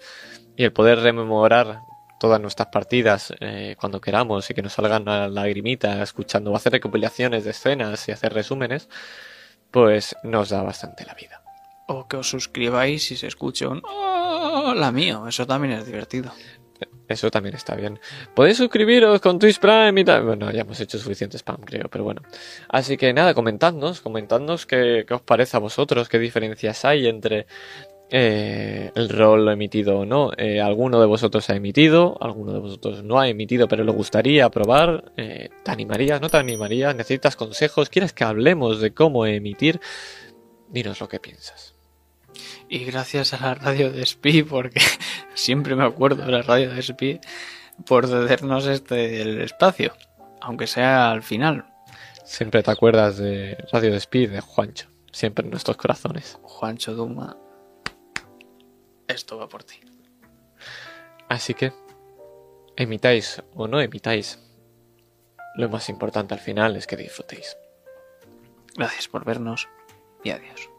Y 0.56 0.66
el 0.66 0.74
poder 0.74 1.00
rememorar 1.00 1.80
todas 2.20 2.40
nuestras 2.42 2.70
partidas 2.70 3.34
eh, 3.40 3.76
cuando 3.80 4.02
queramos 4.02 4.50
y 4.50 4.54
que 4.54 4.62
nos 4.62 4.74
salgan 4.74 5.06
la 5.06 5.28
lagrimita 5.28 6.02
escuchando 6.02 6.52
o 6.52 6.56
hacer 6.56 6.74
recopilaciones 6.74 7.44
de 7.44 7.52
escenas 7.52 8.08
y 8.08 8.12
hacer 8.12 8.34
resúmenes, 8.34 8.90
pues 9.72 10.16
nos 10.24 10.50
da 10.50 10.64
bastante 10.64 11.06
la 11.06 11.14
vida. 11.14 11.42
O 11.88 12.08
que 12.08 12.18
os 12.18 12.30
suscribáis 12.30 13.12
y 13.12 13.18
se 13.18 13.28
escuche 13.28 13.66
un 13.68 13.82
hola 13.86 14.92
mío, 14.92 15.28
eso 15.28 15.48
también 15.48 15.74
es 15.74 15.86
divertido. 15.86 16.32
Eso 17.08 17.32
también 17.32 17.56
está 17.56 17.76
bien. 17.76 18.00
Podéis 18.36 18.58
suscribiros 18.58 19.22
con 19.22 19.40
Twitch 19.40 19.60
Prime 19.60 20.02
y 20.02 20.04
tal. 20.04 20.24
Bueno, 20.24 20.52
ya 20.52 20.62
hemos 20.62 20.80
hecho 20.82 20.98
suficiente 20.98 21.38
spam, 21.38 21.62
creo, 21.62 21.88
pero 21.90 22.04
bueno. 22.04 22.22
Así 22.68 22.98
que 22.98 23.14
nada, 23.14 23.34
comentadnos, 23.34 24.02
comentadnos 24.02 24.66
qué, 24.66 25.06
qué 25.08 25.14
os 25.14 25.22
parece 25.22 25.56
a 25.56 25.62
vosotros, 25.62 26.10
qué 26.10 26.20
diferencias 26.20 26.84
hay 26.84 27.08
entre 27.08 27.48
eh, 28.10 28.91
el 28.96 29.10
rol 29.10 29.50
emitido 29.50 30.00
o 30.00 30.06
no. 30.06 30.32
Eh, 30.38 30.62
alguno 30.62 31.00
de 31.00 31.06
vosotros 31.06 31.50
ha 31.50 31.56
emitido, 31.56 32.17
alguno 32.22 32.54
de 32.54 32.60
vosotros 32.60 33.04
no 33.04 33.20
ha 33.20 33.28
emitido, 33.28 33.67
pero 33.67 33.84
le 33.84 33.91
gustaría 33.91 34.50
probar. 34.50 35.12
Eh, 35.17 35.50
¿Te 35.63 35.72
animarías? 35.72 36.22
¿No 36.22 36.30
te 36.30 36.38
animarías? 36.38 36.96
¿Necesitas 36.96 37.36
consejos? 37.36 37.89
¿Quieres 37.89 38.13
que 38.13 38.24
hablemos 38.24 38.80
de 38.80 38.93
cómo 38.93 39.26
emitir? 39.26 39.82
Dinos 40.70 41.00
lo 41.02 41.10
que 41.10 41.20
piensas. 41.20 41.76
Y 42.70 42.86
gracias 42.86 43.34
a 43.34 43.41
la 43.41 43.56
radio 43.56 43.91
de 43.91 44.06
Spi, 44.06 44.43
porque 44.43 44.82
siempre 45.34 45.76
me 45.76 45.84
acuerdo 45.84 46.26
de 46.26 46.32
la 46.32 46.41
radio 46.41 46.70
de 46.70 46.82
Spi, 46.82 47.20
por 47.86 48.08
cedernos 48.08 48.67
este 48.67 49.22
el 49.22 49.41
espacio, 49.41 49.93
aunque 50.41 50.67
sea 50.67 51.12
al 51.12 51.24
final. 51.24 51.65
Siempre 52.24 52.62
te 52.63 52.72
acuerdas 52.72 53.17
de 53.17 53.58
Radio 53.72 53.91
de 53.91 54.00
Spi, 54.00 54.28
de 54.28 54.41
Juancho, 54.41 54.89
siempre 55.12 55.46
en 55.46 55.52
nuestros 55.52 55.78
corazones. 55.78 56.38
Juancho 56.43 56.93
Duma, 56.93 57.38
esto 59.08 59.38
va 59.38 59.48
por 59.48 59.63
ti. 59.63 59.80
Así 61.30 61.54
que, 61.54 61.74
emitáis 62.76 63.43
o 63.54 63.67
no 63.67 63.82
emitáis, 63.82 64.39
lo 65.56 65.70
más 65.70 65.89
importante 65.89 66.34
al 66.34 66.39
final 66.39 66.76
es 66.76 66.88
que 66.88 66.96
disfrutéis. 66.96 67.58
Gracias 68.76 69.08
por 69.08 69.26
vernos 69.26 69.67
y 70.24 70.30
adiós. 70.30 70.70